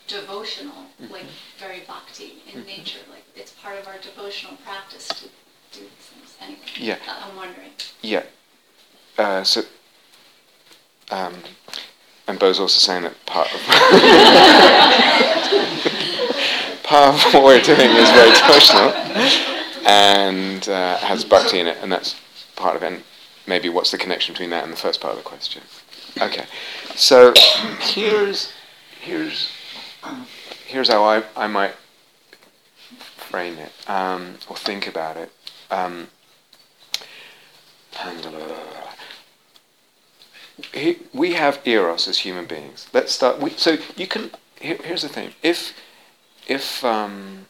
devotional, 0.08 0.86
mm-hmm. 1.00 1.12
like 1.12 1.26
very 1.58 1.80
bhakti 1.86 2.42
in 2.52 2.60
mm-hmm. 2.60 2.66
nature. 2.66 2.98
Like 3.08 3.24
it's 3.36 3.52
part 3.52 3.78
of 3.78 3.86
our 3.86 3.98
devotional 3.98 4.56
practice 4.64 5.06
to 5.06 5.24
do 5.70 5.80
these 5.80 5.86
things. 5.86 6.36
Anyway, 6.40 6.60
yeah. 6.76 6.98
I'm 7.06 7.36
wondering. 7.36 7.70
Yeah. 8.02 8.24
Uh, 9.18 9.44
so, 9.44 9.62
um, 11.10 11.34
and 12.26 12.38
Bo's 12.38 12.58
also 12.58 12.78
saying 12.78 13.02
that 13.02 13.26
part 13.26 13.52
of 13.52 13.60
part 16.82 17.14
of 17.14 17.22
what 17.34 17.44
we're 17.44 17.60
doing 17.60 17.90
is 17.90 18.10
very 18.10 18.30
devotional 18.30 18.90
and 19.86 20.68
uh, 20.68 20.96
has 20.98 21.24
bhakti 21.24 21.58
in 21.58 21.66
it, 21.66 21.78
and 21.82 21.92
that's 21.92 22.20
part 22.56 22.76
of 22.76 22.82
it. 22.82 22.92
And 22.92 23.02
maybe 23.46 23.68
what's 23.68 23.90
the 23.90 23.98
connection 23.98 24.32
between 24.32 24.50
that 24.50 24.64
and 24.64 24.72
the 24.72 24.76
first 24.76 25.00
part 25.00 25.16
of 25.16 25.22
the 25.22 25.28
question? 25.28 25.62
Okay, 26.20 26.44
so 26.94 27.32
here's 27.80 28.52
here's 29.00 29.50
here's 30.66 30.88
how 30.88 31.04
I, 31.04 31.22
I 31.36 31.46
might 31.46 31.74
frame 32.98 33.58
it 33.58 33.72
um, 33.88 34.34
or 34.48 34.56
think 34.56 34.86
about 34.86 35.16
it. 35.16 35.32
Um, 35.70 36.08
we 41.12 41.34
have 41.34 41.60
eros 41.64 42.08
as 42.08 42.18
human 42.18 42.46
beings. 42.46 42.88
Let's 42.92 43.12
start. 43.12 43.40
We, 43.40 43.50
so 43.50 43.78
you 43.96 44.06
can. 44.06 44.30
Here, 44.60 44.78
here's 44.82 45.02
the 45.02 45.08
thing. 45.08 45.32
If 45.42 45.74
if 46.46 46.84
um, 46.84 47.46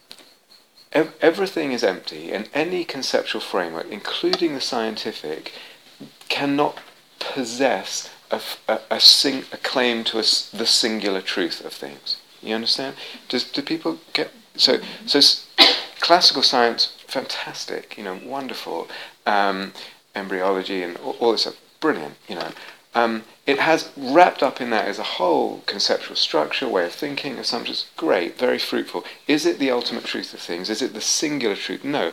ev- 0.92 1.14
everything 1.20 1.72
is 1.72 1.82
empty 1.82 2.32
and 2.32 2.48
any 2.54 2.84
conceptual 2.84 3.40
framework, 3.40 3.86
including 3.90 4.54
the 4.54 4.60
scientific, 4.60 5.52
cannot 6.28 6.78
possess 7.18 8.10
a, 8.30 8.40
a, 8.68 8.80
a, 8.90 9.00
sing, 9.00 9.44
a 9.52 9.58
claim 9.58 10.04
to 10.04 10.18
a, 10.18 10.22
the 10.22 10.66
singular 10.66 11.20
truth 11.20 11.64
of 11.64 11.72
things. 11.72 12.16
You 12.40 12.54
understand? 12.54 12.96
Does 13.28 13.44
do 13.44 13.62
people 13.62 13.98
get 14.12 14.30
so 14.56 14.78
so? 15.06 15.20
classical 16.00 16.42
science, 16.42 16.96
fantastic. 17.06 17.96
You 17.96 18.04
know, 18.04 18.18
wonderful. 18.24 18.88
Um, 19.24 19.72
embryology 20.14 20.82
and 20.82 20.96
all, 20.98 21.16
all 21.20 21.32
this 21.32 21.42
stuff, 21.42 21.56
brilliant. 21.80 22.14
You 22.28 22.36
know, 22.36 22.48
um, 22.94 23.24
it 23.46 23.58
has 23.58 23.90
wrapped 23.96 24.42
up 24.42 24.60
in 24.60 24.70
that 24.70 24.86
as 24.86 24.98
a 24.98 25.14
whole 25.18 25.62
conceptual 25.66 26.16
structure, 26.16 26.68
way 26.68 26.84
of 26.84 26.92
thinking, 26.92 27.38
assumptions. 27.38 27.86
Great, 27.96 28.38
very 28.38 28.58
fruitful. 28.58 29.04
Is 29.26 29.46
it 29.46 29.58
the 29.58 29.70
ultimate 29.70 30.04
truth 30.04 30.34
of 30.34 30.40
things? 30.40 30.68
Is 30.68 30.82
it 30.82 30.92
the 30.92 31.00
singular 31.00 31.56
truth? 31.56 31.84
No. 31.84 32.12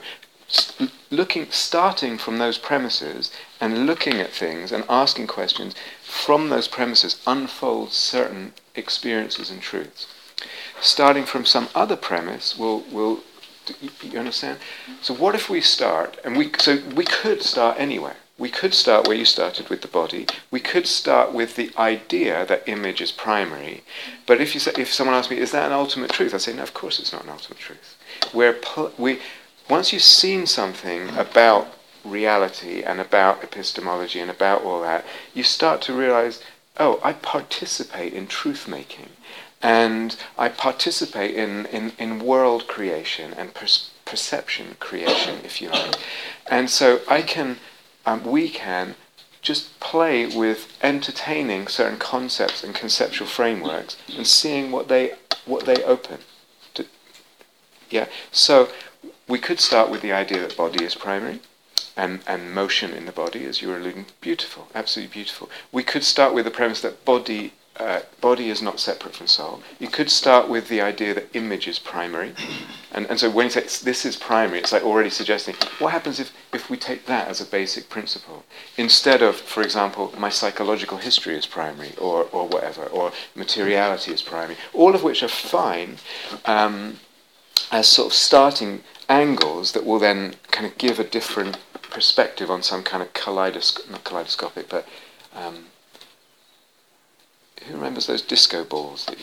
S- 0.50 0.74
looking, 1.12 1.48
starting 1.52 2.18
from 2.18 2.38
those 2.38 2.58
premises 2.58 3.32
and 3.60 3.86
looking 3.86 4.16
at 4.16 4.32
things 4.32 4.72
and 4.72 4.86
asking 4.90 5.28
questions 5.28 5.76
from 6.02 6.50
those 6.50 6.68
premises 6.68 7.22
unfolds 7.28 7.96
certain 7.96 8.54
experiences 8.74 9.52
and 9.52 9.62
truths. 9.62 10.08
Starting 10.80 11.26
from 11.26 11.46
some 11.46 11.68
other 11.76 11.98
premise 11.98 12.58
will 12.58 12.80
will 12.92 13.20
you 14.02 14.18
understand? 14.18 14.58
So 15.02 15.14
what 15.14 15.36
if 15.36 15.50
we 15.50 15.62
start 15.62 16.18
and 16.24 16.38
we 16.38 16.52
so 16.58 16.80
we 16.96 17.04
could 17.04 17.44
start 17.44 17.76
anywhere 17.78 18.16
we 18.40 18.50
could 18.50 18.74
start 18.74 19.06
where 19.06 19.18
you 19.18 19.26
started 19.26 19.70
with 19.70 19.82
the 19.82 19.88
body. 19.88 20.26
We 20.50 20.62
could 20.62 20.88
start 20.88 21.34
with 21.34 21.56
the 21.56 21.72
idea 21.78 22.46
that 22.46 22.68
image 22.68 23.02
is 23.02 23.12
primary. 23.12 23.84
But 24.26 24.40
if 24.40 24.54
you 24.54 24.62
say, 24.62 24.72
if 24.78 24.94
someone 24.94 25.16
asks 25.16 25.30
me, 25.30 25.38
is 25.38 25.52
that 25.52 25.68
an 25.68 25.74
ultimate 25.74 26.12
truth? 26.12 26.34
I 26.34 26.38
say, 26.38 26.54
no, 26.54 26.64
of 26.64 26.74
course 26.74 27.00
it's 27.00 27.12
not 27.12 27.26
an 27.26 27.30
ultimate 27.30 27.60
truth. 27.60 27.98
Where 28.32 28.56
we, 28.98 29.20
once 29.70 29.92
you've 29.92 30.02
seen 30.02 30.48
something 30.48 31.10
about 31.18 31.68
reality 32.06 32.82
and 32.82 33.02
about 33.02 33.44
epistemology 33.44 34.22
and 34.22 34.32
about 34.32 34.64
all 34.64 34.82
that, 34.82 35.06
you 35.34 35.44
start 35.44 35.82
to 35.82 35.94
realize, 35.94 36.42
oh, 36.78 37.00
I 37.04 37.14
participate 37.14 38.14
in 38.14 38.28
truth 38.28 38.68
making. 38.68 39.10
And 39.62 40.16
I 40.38 40.48
participate 40.48 41.36
in, 41.36 41.66
in, 41.66 41.92
in 42.00 42.20
world 42.20 42.68
creation 42.68 43.34
and 43.34 43.54
perception 44.06 44.78
creation, 44.80 45.40
if 45.44 45.62
you 45.62 45.70
like. 45.70 45.98
And 46.48 46.70
so 46.70 47.02
I 47.10 47.22
can, 47.22 47.58
um, 48.06 48.24
we 48.24 48.50
can 48.50 48.96
just 49.42 49.80
play 49.80 50.26
with 50.26 50.78
entertaining 50.82 51.68
certain 51.68 51.98
concepts 51.98 52.64
and 52.64 52.76
conceptual 52.76 53.28
frameworks 53.28 53.98
and 54.16 54.28
seeing 54.28 54.72
what 54.72 54.88
they 54.88 55.14
what 55.46 55.66
they 55.66 55.84
open. 55.84 56.20
To, 56.74 56.86
yeah. 57.90 58.08
So 58.32 58.70
we 59.28 59.40
could 59.40 59.60
start 59.60 59.90
with 59.90 60.02
the 60.02 60.12
idea 60.12 60.42
that 60.42 60.58
body 60.58 60.84
is 60.84 60.96
primary 60.96 61.40
and, 61.96 62.22
and 62.28 62.54
motion 62.54 62.92
in 62.92 63.06
the 63.06 63.12
body, 63.12 63.46
as 63.46 63.62
you 63.62 63.70
were 63.70 63.78
alluding. 63.78 64.08
Beautiful, 64.22 64.68
absolutely 64.74 65.14
beautiful. 65.14 65.50
We 65.72 65.84
could 65.84 66.04
start 66.04 66.34
with 66.34 66.46
the 66.46 66.52
premise 66.52 66.82
that 66.82 67.06
body 67.06 67.54
uh, 67.80 68.02
body 68.20 68.50
is 68.50 68.62
not 68.62 68.80
separate 68.80 69.16
from 69.16 69.28
soul. 69.28 69.62
You 69.80 69.88
could 69.88 70.10
start 70.10 70.50
with 70.50 70.68
the 70.68 70.82
idea 70.82 71.14
that 71.14 71.34
image 71.36 71.68
is 71.68 71.80
primary. 71.80 72.34
And, 72.92 73.06
and 73.06 73.20
so 73.20 73.30
when 73.30 73.46
you 73.46 73.52
say 73.52 73.62
this 73.86 74.04
is 74.04 74.16
primary, 74.16 74.58
it's 74.58 74.72
like 74.72 74.82
already 74.82 75.12
suggesting 75.12 75.54
what 75.78 75.92
happens 75.92 76.20
if, 76.20 76.34
if 76.52 76.72
we 76.72 76.76
take 76.76 77.06
that 77.06 77.28
as 77.28 77.40
a 77.40 77.46
basic 77.46 77.88
principle 77.88 78.44
instead 78.78 79.22
of, 79.22 79.36
for 79.36 79.62
example, 79.62 80.12
my 80.18 80.30
psychological 80.30 80.98
history 80.98 81.36
is 81.36 81.46
primary 81.46 81.94
or, 82.02 82.24
or 82.32 82.48
whatever, 82.48 82.86
or 82.86 83.12
materiality 83.36 84.12
is 84.12 84.24
primary, 84.24 84.58
all 84.74 84.96
of 84.96 85.04
which 85.04 85.22
are 85.22 85.28
fine 85.28 85.98
um, 86.46 86.98
as 87.72 87.88
sort 87.88 88.08
of 88.08 88.14
starting 88.14 88.82
angles 89.08 89.74
that 89.74 89.86
will 89.86 90.00
then 90.00 90.34
kind 90.50 90.66
of 90.66 90.76
give 90.80 90.98
a 91.00 91.04
different 91.04 91.60
perspective 91.92 92.50
on 92.50 92.64
some 92.64 92.82
kind 92.84 93.04
of 93.04 93.14
kaleidoscopic, 93.14 93.92
not 93.92 94.04
kaleidoscopic, 94.04 94.68
but 94.68 94.88
um, 95.36 95.66
who 97.68 97.76
remembers 97.76 98.08
those 98.08 98.22
disco 98.22 98.64
balls 98.64 99.06
that 99.06 99.18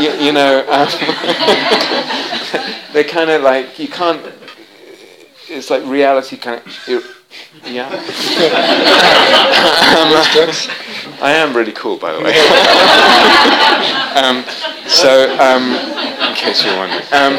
you, 0.00 0.04
you, 0.04 0.10
you, 0.26 0.32
know 0.32 0.60
um, 0.68 0.88
they're 2.92 3.04
kind 3.04 3.30
of 3.30 3.42
like 3.42 3.78
you 3.78 3.88
can't 3.88 4.20
it's 5.48 5.70
like 5.70 5.84
reality 5.86 6.36
kind 6.36 6.60
of 6.88 7.18
yeah. 7.64 7.88
Um, 9.92 10.08
I 11.22 11.32
am 11.32 11.56
really 11.56 11.72
cool 11.72 11.96
by 11.98 12.12
the 12.12 12.20
way. 12.20 12.32
Um, 14.16 14.44
so 14.88 15.30
um, 15.38 15.74
in 16.28 16.34
case 16.34 16.64
you're 16.64 16.76
wondering. 16.76 17.02
Um, 17.12 17.38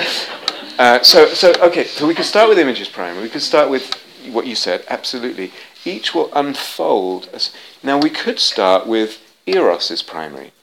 uh, 0.80 1.04
so 1.04 1.28
so 1.28 1.54
okay 1.62 1.86
so 1.86 2.08
we 2.08 2.16
could 2.16 2.26
start 2.26 2.50
with 2.50 2.58
images 2.58 2.88
primary 2.88 3.22
we 3.22 3.30
could 3.30 3.42
start 3.42 3.70
with 3.70 3.94
what 4.32 4.48
you 4.48 4.56
said 4.56 4.84
absolutely 4.90 5.52
each 5.86 6.14
will 6.14 6.32
unfold 6.34 7.30
as 7.34 7.52
now, 7.84 7.98
we 7.98 8.10
could 8.10 8.40
start 8.40 8.88
with 8.88 9.20
Eros 9.46 9.92
as 9.92 10.02
primary. 10.02 10.54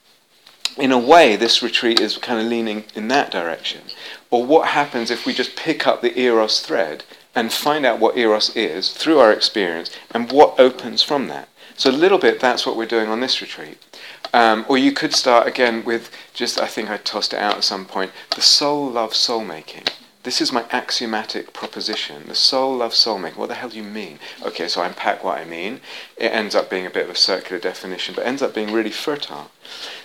In 0.79 0.91
a 0.91 0.99
way, 0.99 1.37
this 1.37 1.63
retreat 1.63 2.01
is 2.01 2.17
kind 2.17 2.41
of 2.41 2.47
leaning 2.47 2.85
in 2.95 3.09
that 3.09 3.31
direction. 3.31 3.83
Or 4.31 4.47
what 4.47 4.69
happens 4.69 5.11
if 5.11 5.27
we 5.27 5.35
just 5.35 5.55
pick 5.55 5.87
up 5.87 6.01
the 6.01 6.19
Eros 6.19 6.61
thread 6.61 7.05
and 7.35 7.53
find 7.53 7.85
out 7.85 8.01
what 8.01 8.17
Eros 8.17 8.57
is 8.57 8.91
through 8.91 9.19
our 9.19 9.31
experience 9.31 9.91
and 10.13 10.33
what 10.33 10.59
opens 10.59 11.03
from 11.03 11.29
that? 11.29 11.49
So, 11.77 11.91
a 11.91 11.93
little 11.93 12.19
bit, 12.19 12.41
that's 12.41 12.65
what 12.65 12.77
we're 12.77 12.87
doing 12.87 13.09
on 13.09 13.21
this 13.21 13.43
retreat. 13.43 13.79
Um, 14.33 14.65
or 14.69 14.79
you 14.79 14.93
could 14.93 15.13
start 15.15 15.47
again 15.47 15.85
with 15.85 16.11
just, 16.33 16.59
I 16.59 16.67
think 16.67 16.89
I 16.89 16.97
tossed 16.97 17.35
it 17.35 17.39
out 17.39 17.57
at 17.57 17.65
some 17.65 17.85
point, 17.85 18.13
the 18.35 18.43
soul 18.43 18.89
loves 18.89 19.17
soul 19.17 19.45
making. 19.45 19.85
This 20.23 20.43
is 20.43 20.53
my 20.53 20.67
axiomatic 20.71 21.55
proposition. 21.55 22.29
The 22.29 22.35
soul 22.35 22.77
loves 22.77 22.97
soul 22.97 23.19
making. 23.19 23.39
What 23.39 23.49
the 23.49 23.55
hell 23.55 23.71
do 23.71 23.79
you 23.79 23.83
mean? 23.83 24.19
Okay, 24.43 24.69
so 24.69 24.83
I 24.83 24.87
unpack 24.87 25.25
what 25.25 25.39
I 25.39 25.47
mean. 25.47 25.81
It 26.19 26.33
ends 26.33 26.55
up 26.55 26.69
being 26.69 26.85
a 26.85 26.91
bit 26.91 27.05
of 27.05 27.11
a 27.11 27.17
circular 27.17 27.59
definition, 27.59 28.15
but 28.15 28.27
ends 28.27 28.43
up 28.43 28.55
being 28.55 28.71
really 28.71 28.91
fertile. 28.91 29.51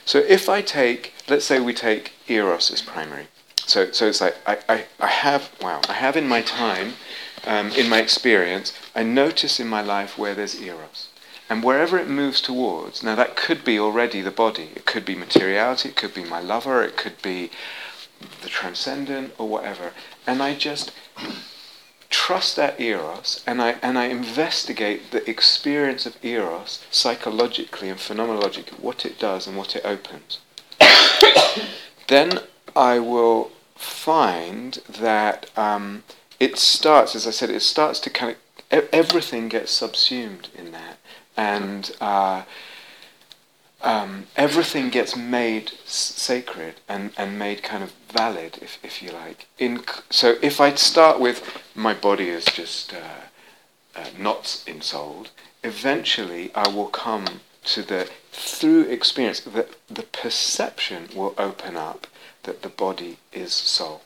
So 0.06 0.20
if 0.20 0.48
I 0.48 0.62
take, 0.62 1.14
let's 1.28 1.44
say 1.44 1.60
we 1.60 1.74
take 1.74 2.14
eros 2.30 2.72
as 2.72 2.82
primary. 2.82 3.28
So, 3.66 3.92
so 3.92 4.08
it's 4.08 4.22
like 4.22 4.38
I, 4.48 4.58
I, 4.70 4.86
I 5.02 5.08
have, 5.08 5.52
wow, 5.62 5.82
I 5.90 5.94
have 5.94 6.16
in 6.16 6.30
my 6.30 6.42
time, 6.42 6.94
um, 7.46 7.72
in 7.72 7.90
my 7.90 8.00
experience, 8.00 8.72
I 8.96 9.04
notice 9.04 9.60
in 9.60 9.68
my 9.68 9.82
life 9.82 10.18
where 10.18 10.34
there's 10.34 10.62
eros. 10.62 11.10
And 11.50 11.64
wherever 11.64 11.98
it 11.98 12.08
moves 12.08 12.42
towards, 12.42 13.04
now 13.04 13.16
that 13.16 13.36
could 13.36 13.64
be 13.64 13.78
already 13.78 14.22
the 14.22 14.32
body, 14.32 14.70
it 14.76 14.86
could 14.86 15.06
be 15.06 15.14
materiality, 15.14 15.90
it 15.90 15.96
could 15.96 16.14
be 16.14 16.24
my 16.24 16.40
lover, 16.40 16.82
it 16.84 16.98
could 16.98 17.22
be 17.22 17.52
the 18.46 18.50
transcendent 18.50 19.34
or 19.38 19.50
whatever. 19.50 19.92
And 20.26 20.42
I 20.42 20.56
just 20.56 20.92
trust 22.10 22.56
that 22.56 22.80
eros 22.80 23.44
and 23.48 23.62
I, 23.62 23.72
and 23.82 23.98
I 23.98 24.06
investigate 24.06 25.12
the 25.12 25.28
experience 25.30 26.06
of 26.06 26.24
eros 26.24 26.86
psychologically 26.92 27.90
and 27.90 28.00
phenomenologically, 28.00 28.80
what 28.80 29.06
it 29.06 29.20
does 29.20 29.48
and 29.48 29.58
what 29.58 29.76
it 29.76 29.84
opens. 29.84 30.40
then 32.08 32.40
I 32.76 33.00
will 33.00 33.52
find 33.76 34.76
that 34.88 35.50
um, 35.58 36.04
it 36.40 36.58
starts, 36.58 37.16
as 37.16 37.26
I 37.26 37.32
said, 37.32 37.50
it 37.50 37.62
starts 37.62 38.00
to 38.02 38.10
kind 38.12 38.38
of, 38.72 38.88
everything 38.94 39.50
gets 39.50 39.72
subsumed 39.72 40.50
in 40.56 40.72
that. 40.72 41.00
And 41.36 41.96
uh, 42.00 42.44
um, 43.86 44.26
everything 44.36 44.90
gets 44.90 45.16
made 45.16 45.72
sacred 45.86 46.76
and, 46.90 47.12
and 47.18 47.38
made 47.38 47.62
kind 47.62 47.84
of 47.84 47.94
valid, 48.12 48.58
if, 48.62 48.80
if 48.84 49.02
you 49.02 49.12
like. 49.12 49.48
In, 49.60 49.84
so 50.10 50.36
if 50.42 50.60
I 50.60 50.74
start 50.74 51.20
with 51.20 51.62
my 51.76 51.94
body 51.94 52.30
is 52.30 52.46
just 52.46 52.94
uh, 52.94 53.26
uh, 53.96 54.06
not 54.18 54.64
ensouled, 54.66 55.30
eventually 55.64 56.52
I 56.56 56.68
will 56.68 56.88
come 56.88 57.42
to 57.66 57.84
the, 57.84 58.10
through 58.32 58.82
experience, 58.84 59.40
that 59.42 59.70
the 59.88 60.04
perception 60.04 61.10
will 61.16 61.36
open 61.38 61.78
up 61.78 62.08
that 62.44 62.64
the 62.64 62.70
body 62.70 63.18
is 63.32 63.54
soul. 63.54 64.02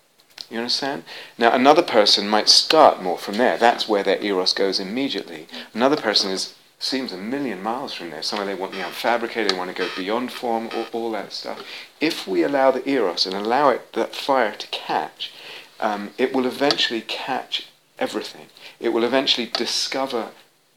You 0.49 0.57
understand? 0.57 1.03
Now, 1.37 1.53
another 1.53 1.83
person 1.83 2.27
might 2.27 2.49
start 2.49 3.01
more 3.01 3.17
from 3.17 3.35
there. 3.35 3.57
That's 3.57 3.87
where 3.87 4.03
their 4.03 4.21
eros 4.21 4.53
goes 4.53 4.79
immediately. 4.79 5.47
Another 5.73 5.97
person 5.97 6.31
is 6.31 6.55
seems 6.79 7.11
a 7.11 7.17
million 7.17 7.61
miles 7.61 7.93
from 7.93 8.09
there. 8.09 8.23
Somewhere 8.23 8.47
they 8.47 8.55
want 8.55 8.71
the 8.71 8.79
unfabricated, 8.79 9.49
they 9.49 9.57
want 9.57 9.69
to 9.69 9.75
go 9.75 9.89
beyond 9.97 10.31
form, 10.31 10.69
all, 10.73 10.85
all, 10.93 11.11
that 11.11 11.33
stuff. 11.33 11.61
If 11.99 12.25
we 12.25 12.41
allow 12.41 12.71
the 12.71 12.87
eros 12.89 13.25
and 13.25 13.35
allow 13.35 13.69
it 13.69 13.91
that 13.93 14.15
fire 14.15 14.55
to 14.55 14.67
catch, 14.67 15.33
um, 15.81 16.11
it 16.17 16.33
will 16.33 16.45
eventually 16.45 17.01
catch 17.01 17.67
everything. 17.99 18.47
It 18.79 18.89
will 18.89 19.03
eventually 19.03 19.47
discover 19.47 20.29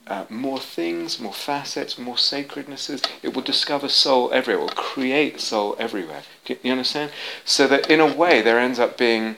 uh, 0.05 0.25
more 0.29 0.59
things, 0.59 1.19
more 1.19 1.33
facets, 1.33 1.97
more 1.97 2.17
sacrednesses. 2.17 3.01
It 3.21 3.33
will 3.33 3.41
discover 3.41 3.87
soul 3.87 4.31
everywhere. 4.33 4.65
It 4.65 4.75
will 4.75 4.83
create 4.83 5.39
soul 5.39 5.77
everywhere. 5.79 6.23
You 6.45 6.71
understand? 6.71 7.11
So 7.45 7.67
that 7.67 7.89
in 7.89 8.01
a 8.01 8.13
way 8.13 8.41
there 8.41 8.59
ends 8.59 8.79
up 8.79 8.97
being 8.97 9.37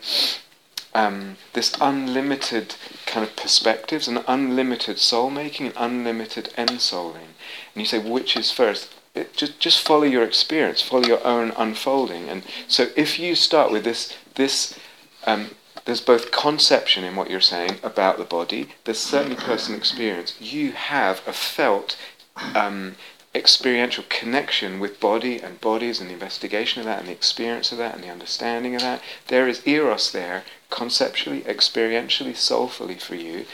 um, 0.95 1.35
this 1.53 1.75
unlimited 1.81 2.75
kind 3.05 3.27
of 3.27 3.35
perspectives, 3.35 4.07
an 4.07 4.23
unlimited 4.27 4.97
soul 4.97 5.29
making, 5.29 5.67
an 5.67 5.73
unlimited 5.75 6.51
ensouling. 6.57 7.35
And 7.73 7.75
you 7.75 7.85
say, 7.85 7.99
which 7.99 8.35
is 8.37 8.49
first? 8.49 8.95
It, 9.13 9.35
just, 9.35 9.59
just 9.59 9.85
follow 9.85 10.03
your 10.03 10.23
experience, 10.23 10.81
follow 10.81 11.05
your 11.05 11.25
own 11.25 11.51
unfolding. 11.57 12.29
And 12.29 12.43
so 12.67 12.87
if 12.95 13.19
you 13.19 13.35
start 13.35 13.71
with 13.71 13.83
this, 13.83 14.15
this 14.35 14.77
um, 15.25 15.51
there's 15.83 16.01
both 16.01 16.31
conception 16.31 17.03
in 17.03 17.15
what 17.15 17.29
you're 17.29 17.41
saying 17.41 17.77
about 17.83 18.17
the 18.17 18.23
body, 18.23 18.69
there's 18.85 18.99
certainly 18.99 19.35
personal 19.35 19.77
experience. 19.77 20.35
You 20.39 20.71
have 20.71 21.21
a 21.27 21.33
felt 21.33 21.97
um, 22.55 22.95
experiential 23.35 24.05
connection 24.09 24.79
with 24.79 24.99
body 24.99 25.39
and 25.39 25.59
bodies 25.61 25.99
and 25.99 26.09
the 26.09 26.13
investigation 26.13 26.79
of 26.79 26.85
that 26.85 26.99
and 26.99 27.07
the 27.07 27.11
experience 27.11 27.71
of 27.71 27.77
that 27.77 27.93
and 27.93 28.03
the 28.03 28.09
understanding 28.09 28.75
of 28.75 28.81
that. 28.81 29.01
There 29.27 29.47
is 29.47 29.61
eros 29.67 30.11
there, 30.11 30.43
conceptually, 30.69 31.41
experientially, 31.41 32.35
soulfully 32.35 32.95
for 32.95 33.15
you. 33.15 33.45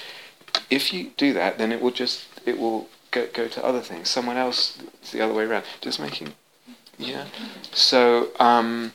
If 0.69 0.93
you 0.93 1.11
do 1.17 1.33
that, 1.33 1.57
then 1.57 1.71
it 1.71 1.81
will 1.81 1.91
just 1.91 2.27
it 2.45 2.59
will 2.59 2.89
go, 3.11 3.27
go 3.33 3.47
to 3.47 3.63
other 3.63 3.81
things. 3.81 4.09
Someone 4.09 4.37
else, 4.37 4.77
it's 5.01 5.11
the 5.11 5.21
other 5.21 5.33
way 5.33 5.43
around. 5.43 5.65
Just 5.81 5.99
making, 5.99 6.33
yeah. 6.97 7.25
So, 7.71 8.29
um, 8.39 8.93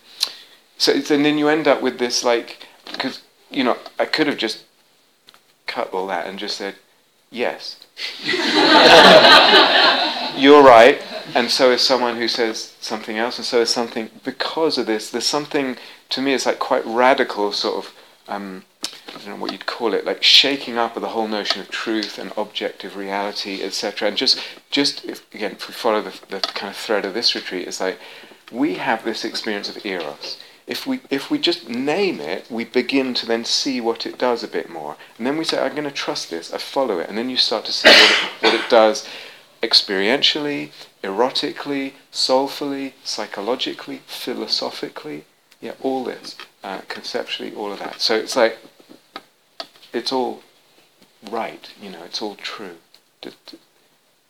so 0.78 0.92
and 0.92 1.24
then 1.24 1.38
you 1.38 1.48
end 1.48 1.68
up 1.68 1.82
with 1.82 1.98
this 1.98 2.24
like 2.24 2.66
because 2.90 3.22
you 3.50 3.64
know 3.64 3.76
I 3.98 4.04
could 4.04 4.26
have 4.26 4.36
just 4.36 4.64
cut 5.66 5.92
all 5.92 6.06
that 6.08 6.26
and 6.26 6.38
just 6.38 6.56
said 6.56 6.76
yes. 7.30 7.80
You're 10.36 10.62
right, 10.62 11.02
and 11.34 11.50
so 11.50 11.70
is 11.70 11.80
someone 11.80 12.16
who 12.16 12.28
says 12.28 12.74
something 12.80 13.16
else, 13.16 13.38
and 13.38 13.46
so 13.46 13.62
is 13.62 13.70
something 13.70 14.10
because 14.22 14.76
of 14.76 14.86
this. 14.86 15.10
There's 15.10 15.26
something 15.26 15.76
to 16.10 16.20
me. 16.20 16.34
It's 16.34 16.46
like 16.46 16.58
quite 16.58 16.84
radical, 16.84 17.52
sort 17.52 17.86
of. 17.86 17.94
Um, 18.28 18.64
I 19.08 19.18
don't 19.18 19.26
know 19.28 19.36
what 19.36 19.52
you'd 19.52 19.66
call 19.66 19.94
it, 19.94 20.04
like 20.04 20.22
shaking 20.22 20.76
up 20.76 20.96
of 20.96 21.02
the 21.02 21.08
whole 21.08 21.28
notion 21.28 21.60
of 21.60 21.70
truth 21.70 22.18
and 22.18 22.32
objective 22.36 22.96
reality, 22.96 23.62
etc. 23.62 24.08
And 24.08 24.16
just, 24.16 24.40
just 24.70 25.04
if, 25.04 25.32
again, 25.34 25.52
if 25.52 25.68
we 25.68 25.74
follow 25.74 26.02
the, 26.02 26.18
the 26.28 26.40
kind 26.40 26.70
of 26.70 26.76
thread 26.76 27.04
of 27.04 27.14
this 27.14 27.34
retreat, 27.34 27.66
it's 27.66 27.80
like 27.80 27.98
we 28.52 28.74
have 28.74 29.04
this 29.04 29.24
experience 29.24 29.68
of 29.68 29.84
eros. 29.84 30.38
If 30.66 30.86
we 30.86 31.00
if 31.10 31.30
we 31.30 31.38
just 31.38 31.68
name 31.68 32.20
it, 32.20 32.50
we 32.50 32.64
begin 32.64 33.14
to 33.14 33.26
then 33.26 33.44
see 33.44 33.80
what 33.80 34.04
it 34.04 34.18
does 34.18 34.42
a 34.42 34.48
bit 34.48 34.68
more, 34.68 34.96
and 35.16 35.26
then 35.26 35.36
we 35.36 35.44
say, 35.44 35.60
"I'm 35.60 35.76
going 35.76 35.84
to 35.84 35.92
trust 35.92 36.28
this. 36.28 36.52
I 36.52 36.58
follow 36.58 36.98
it," 36.98 37.08
and 37.08 37.16
then 37.16 37.30
you 37.30 37.36
start 37.36 37.64
to 37.66 37.72
see 37.72 37.88
what 37.88 38.10
it, 38.10 38.42
what 38.42 38.54
it 38.54 38.68
does 38.68 39.08
experientially, 39.62 40.70
erotically, 41.02 41.92
soulfully, 42.10 42.94
psychologically, 43.04 44.02
philosophically. 44.06 45.24
Yeah, 45.66 45.74
all 45.82 46.04
this. 46.04 46.36
Uh, 46.62 46.82
conceptually, 46.86 47.52
all 47.52 47.72
of 47.72 47.80
that. 47.80 48.00
So 48.00 48.14
it's 48.14 48.36
like, 48.36 48.58
it's 49.92 50.12
all 50.12 50.42
right, 51.28 51.68
you 51.82 51.90
know, 51.90 52.04
it's 52.04 52.22
all 52.22 52.36
true. 52.36 52.76
Does, 53.20 53.34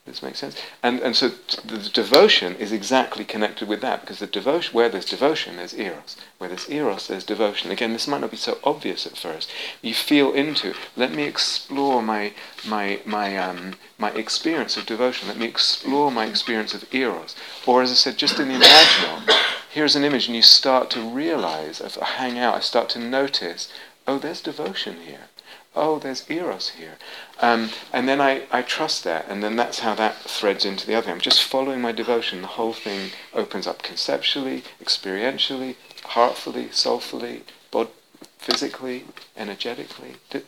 this 0.07 0.23
make 0.23 0.37
sense? 0.37 0.57
And, 0.83 1.01
and 1.01 1.15
so 1.15 1.29
the 1.29 1.91
devotion 1.93 2.55
is 2.55 2.73
exactly 2.73 3.23
connected 3.25 3.69
with 3.69 3.83
that, 3.83 4.01
because 4.01 4.21
the 4.21 4.27
devotion, 4.27 4.73
where 4.73 4.89
there's 4.89 5.05
devotion, 5.05 5.57
there's 5.57 5.75
eros. 5.75 6.17
Where 6.39 6.49
there's 6.49 6.71
eros, 6.71 7.07
there's 7.07 7.25
devotion. 7.25 7.71
Again, 7.71 7.93
this 7.93 8.09
might 8.09 8.23
not 8.23 8.31
be 8.31 8.39
so 8.39 8.57
obvious 8.65 9.07
at 9.07 9.19
first. 9.19 9.51
You 9.83 9.93
feel 9.93 10.33
into, 10.33 10.73
let 10.97 11.13
me 11.13 11.25
explore 11.25 12.01
my, 12.01 12.33
my, 12.67 13.01
my, 13.05 13.37
um, 13.37 13.75
my 13.99 14.11
experience 14.13 14.79
of 14.79 14.87
devotion. 14.87 15.29
Let 15.29 15.37
me 15.37 15.47
explore 15.47 16.11
my 16.11 16.25
experience 16.25 16.73
of 16.73 16.95
eros. 16.95 17.37
Or 17.67 17.83
as 17.83 17.91
I 17.91 17.95
said, 17.95 18.17
just 18.17 18.41
in 18.41 18.49
the 18.49 18.55
imaginal, 18.55 19.53
here's 19.77 19.95
an 19.95 20.05
image 20.05 20.27
and 20.27 20.35
you 20.35 20.43
start 20.43 20.91
to 20.91 21.01
realize, 21.01 21.81
as 21.81 21.97
I 21.99 22.07
hang 22.07 22.39
out, 22.39 22.55
I 22.55 22.61
start 22.61 22.89
to 22.91 22.99
notice, 22.99 23.73
oh, 24.07 24.19
there's 24.19 24.41
devotion 24.41 24.97
here 25.07 25.29
oh, 25.77 25.99
there's 25.99 26.29
eros 26.31 26.71
here. 26.71 26.95
Um, 27.41 27.71
and 27.93 28.09
then 28.09 28.21
I, 28.21 28.45
I 28.51 28.63
trust 28.63 29.05
that, 29.05 29.27
and 29.29 29.45
then 29.45 29.57
that's 29.57 29.81
how 29.81 29.95
that 29.97 30.17
threads 30.17 30.65
into 30.65 30.87
the 30.87 30.95
other. 30.95 31.11
I'm 31.11 31.21
just 31.21 31.43
following 31.43 31.83
my 31.83 31.93
devotion. 31.93 32.41
The 32.41 32.49
whole 32.49 32.73
thing 32.73 33.11
opens 33.35 33.67
up 33.67 33.83
conceptually, 33.83 34.65
experientially, 34.83 35.77
heartfully, 36.03 36.71
soulfully, 36.73 37.43
bod- 37.71 37.91
physically, 38.39 39.05
energetically. 39.37 40.17
You 40.33 40.43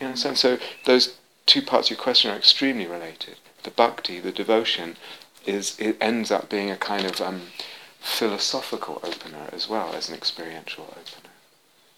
understand? 0.00 0.38
So 0.38 0.58
those 0.86 1.16
two 1.44 1.60
parts 1.60 1.88
of 1.88 1.96
your 1.96 2.02
question 2.02 2.30
are 2.30 2.36
extremely 2.36 2.86
related. 2.86 3.36
The 3.64 3.70
bhakti, 3.70 4.18
the 4.20 4.32
devotion, 4.32 4.96
is 5.44 5.78
it 5.78 5.96
ends 6.00 6.30
up 6.30 6.48
being 6.48 6.70
a 6.70 6.76
kind 6.76 7.04
of 7.04 7.20
um, 7.20 7.42
philosophical 8.02 9.00
opener 9.02 9.48
as 9.52 9.68
well 9.68 9.94
as 9.94 10.08
an 10.08 10.14
experiential 10.14 10.84
opener. 10.90 11.30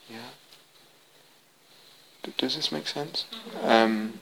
Yeah. 0.08 0.30
Does 2.36 2.56
this 2.56 2.70
make 2.70 2.86
sense? 2.86 3.24
Mm-hmm. 3.32 3.66
Um, 3.68 4.20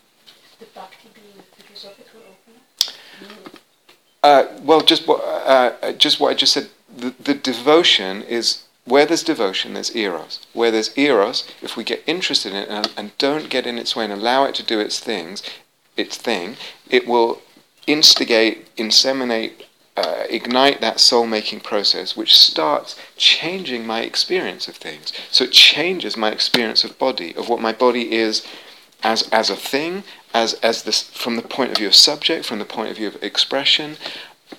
The 0.59 0.66
bhakti 0.66 1.09
being 1.14 1.39
a 1.39 1.62
philosophical 1.62 2.20
opener? 2.33 3.61
uh, 4.22 4.45
well, 4.62 4.80
just 4.80 5.07
what 5.07 5.20
uh, 5.22 5.72
uh, 5.83 5.93
just 5.93 6.20
what 6.20 6.30
I 6.30 6.35
just 6.35 6.53
said. 6.53 6.68
The, 6.95 7.14
the 7.18 7.35
devotion 7.35 8.22
is 8.22 8.64
where 8.85 9.07
there's 9.07 9.22
devotion, 9.22 9.74
there's 9.74 9.95
eros. 9.97 10.41
Where 10.53 10.70
there's 10.70 10.97
eros, 10.99 11.49
if 11.62 11.76
we 11.76 11.85
get 11.85 12.03
interested 12.07 12.53
in 12.53 12.59
it 12.59 12.68
and, 12.68 12.93
and 12.97 13.18
don't 13.18 13.49
get 13.49 13.66
in 13.66 13.78
its 13.78 13.97
way 13.97 14.05
and 14.05 14.12
allow 14.12 14.45
it 14.45 14.55
to 14.57 14.62
do 14.62 14.78
its 14.78 15.01
things, 15.01 15.43
its 15.97 16.16
thing, 16.16 16.57
it 16.91 17.07
will 17.07 17.41
instigate, 17.87 18.74
inseminate, 18.76 19.64
uh, 19.97 20.24
ignite 20.30 20.80
that 20.80 21.01
soul 21.01 21.26
making 21.26 21.61
process, 21.61 22.16
which 22.16 22.36
starts 22.36 22.99
changing 23.16 23.86
my 23.86 24.01
experience 24.01 24.66
of 24.68 24.76
things. 24.76 25.12
So 25.30 25.45
it 25.45 25.53
changes 25.53 26.16
my 26.16 26.30
experience 26.30 26.82
of 26.84 26.99
body, 26.99 27.34
of 27.36 27.49
what 27.49 27.61
my 27.61 27.72
body 27.72 28.12
is 28.12 28.47
as, 29.03 29.28
as 29.30 29.51
a 29.51 29.57
thing, 29.57 30.05
as, 30.32 30.55
as 30.55 30.84
this, 30.84 31.03
from 31.03 31.36
the 31.36 31.43
point 31.43 31.72
of 31.72 31.76
view 31.76 31.88
of 31.88 31.95
subject, 31.95 32.47
from 32.47 32.59
the 32.59 32.64
point 32.64 32.90
of 32.90 32.97
view 32.97 33.07
of 33.07 33.22
expression. 33.22 33.97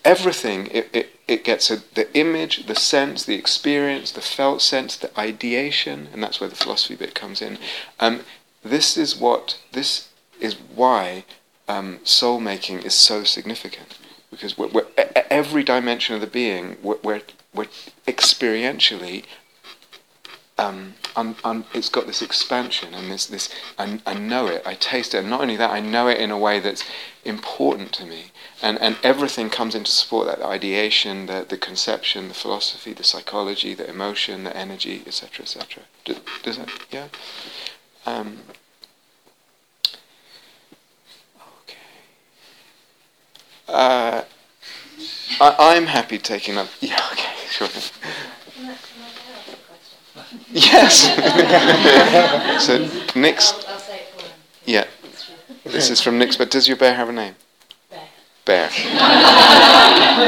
Everything, 0.05 0.67
it, 0.67 0.89
it, 0.93 1.19
it 1.27 1.43
gets 1.43 1.71
a, 1.71 1.77
the 1.95 2.15
image, 2.15 2.67
the 2.67 2.75
sense, 2.75 3.25
the 3.25 3.35
experience, 3.35 4.11
the 4.11 4.21
felt 4.21 4.61
sense, 4.61 4.95
the 4.95 5.17
ideation, 5.19 6.09
and 6.13 6.21
that's 6.21 6.39
where 6.39 6.49
the 6.49 6.55
philosophy 6.55 6.95
bit 6.95 7.15
comes 7.15 7.41
in. 7.41 7.57
Um, 7.99 8.21
this 8.63 8.97
is 8.97 9.15
what, 9.15 9.57
this 9.71 10.09
is 10.39 10.55
why 10.75 11.25
um, 11.67 11.99
soul 12.03 12.39
making 12.39 12.79
is 12.79 12.93
so 12.93 13.23
significant 13.23 13.97
because 14.33 14.57
we're, 14.57 14.67
we're, 14.67 14.87
every 15.29 15.63
dimension 15.63 16.15
of 16.15 16.21
the 16.21 16.27
being, 16.27 16.77
we're, 16.81 16.97
we're, 17.03 17.21
we're 17.53 17.67
experientially, 18.07 19.23
um, 20.57 20.95
un, 21.15 21.35
un, 21.43 21.65
it's 21.73 21.89
got 21.89 22.07
this 22.07 22.21
expansion 22.21 22.93
and 22.93 23.11
this, 23.11 23.25
this 23.27 23.49
I, 23.77 23.99
I 24.05 24.13
know 24.13 24.47
it, 24.47 24.63
I 24.65 24.73
taste 24.75 25.13
it, 25.13 25.19
and 25.19 25.29
not 25.29 25.41
only 25.41 25.55
that, 25.57 25.71
I 25.71 25.79
know 25.79 26.07
it 26.07 26.19
in 26.19 26.31
a 26.31 26.37
way 26.37 26.59
that's 26.59 26.83
important 27.23 27.93
to 27.93 28.05
me, 28.05 28.31
and, 28.61 28.79
and 28.81 28.97
everything 29.03 29.49
comes 29.49 29.75
in 29.75 29.83
to 29.83 29.91
support 29.91 30.27
that, 30.27 30.39
the 30.39 30.47
ideation, 30.47 31.27
the, 31.27 31.45
the 31.47 31.57
conception, 31.57 32.27
the 32.27 32.33
philosophy, 32.33 32.93
the 32.93 33.03
psychology, 33.03 33.73
the 33.73 33.89
emotion, 33.89 34.43
the 34.43 34.55
energy, 34.55 35.03
etc., 35.05 35.43
etc. 35.43 35.83
Does, 36.05 36.19
does 36.43 36.57
that, 36.57 36.69
yeah? 36.91 37.07
Um, 38.05 38.39
Uh, 43.67 44.23
I, 45.39 45.75
am 45.75 45.85
happy 45.85 46.17
taking 46.17 46.57
up. 46.57 46.67
Yeah, 46.81 46.99
okay, 47.11 47.29
sure. 47.49 47.67
Yes. 50.51 51.03
so 52.65 52.77
Nick's. 53.19 53.53
I'll, 53.53 53.73
I'll 53.73 53.79
say 53.79 53.95
it 53.95 54.07
for 54.15 54.25
him. 54.25 54.31
Yeah. 54.65 54.85
This 55.63 55.89
is 55.89 56.01
from 56.01 56.19
Nick's. 56.19 56.37
But 56.37 56.51
does 56.51 56.67
your 56.67 56.77
bear 56.77 56.93
have 56.93 57.09
a 57.09 57.11
name? 57.11 57.35
Bear. 57.89 58.07
Bear. 58.45 58.69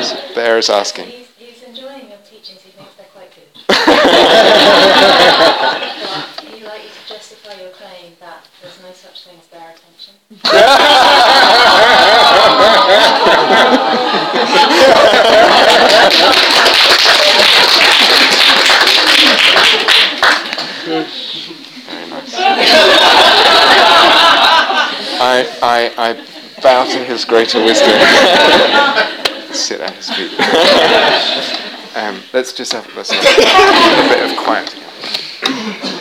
so 0.01 0.17
bear 0.35 0.57
is 0.57 0.69
asking. 0.69 1.05
He's, 1.07 1.27
he's 1.37 1.61
enjoying 1.63 2.09
your 2.09 2.17
teachings. 2.29 2.61
He 2.61 2.71
thinks 2.71 2.93
they're 2.95 3.05
quite 3.13 3.29
good. 3.35 3.45
he'd 6.55 6.65
like 6.65 6.83
you 6.83 6.89
to 6.89 7.07
justify 7.07 7.53
your 7.61 7.71
claim 7.71 8.13
that 8.19 8.47
there's 8.61 8.81
no 8.81 8.91
such 8.93 9.25
thing 9.25 9.37
as 9.39 9.47
bear 9.47 9.75
attention. 9.75 10.15
I, 25.17 25.47
I, 25.61 25.91
I 25.97 26.61
bow 26.61 26.85
to 26.85 27.03
his 27.03 27.25
greater 27.25 27.63
wisdom. 27.63 27.89
Sit 29.53 29.81
at 29.81 29.93
his 29.95 30.09
feet. 30.09 30.31
um, 31.97 32.21
let's 32.33 32.53
just 32.53 32.73
have 32.73 32.87
let's 32.95 33.11
have 33.11 33.23
a 33.23 34.09
bit 34.09 34.31
of 34.31 34.37
quiet. 34.37 35.94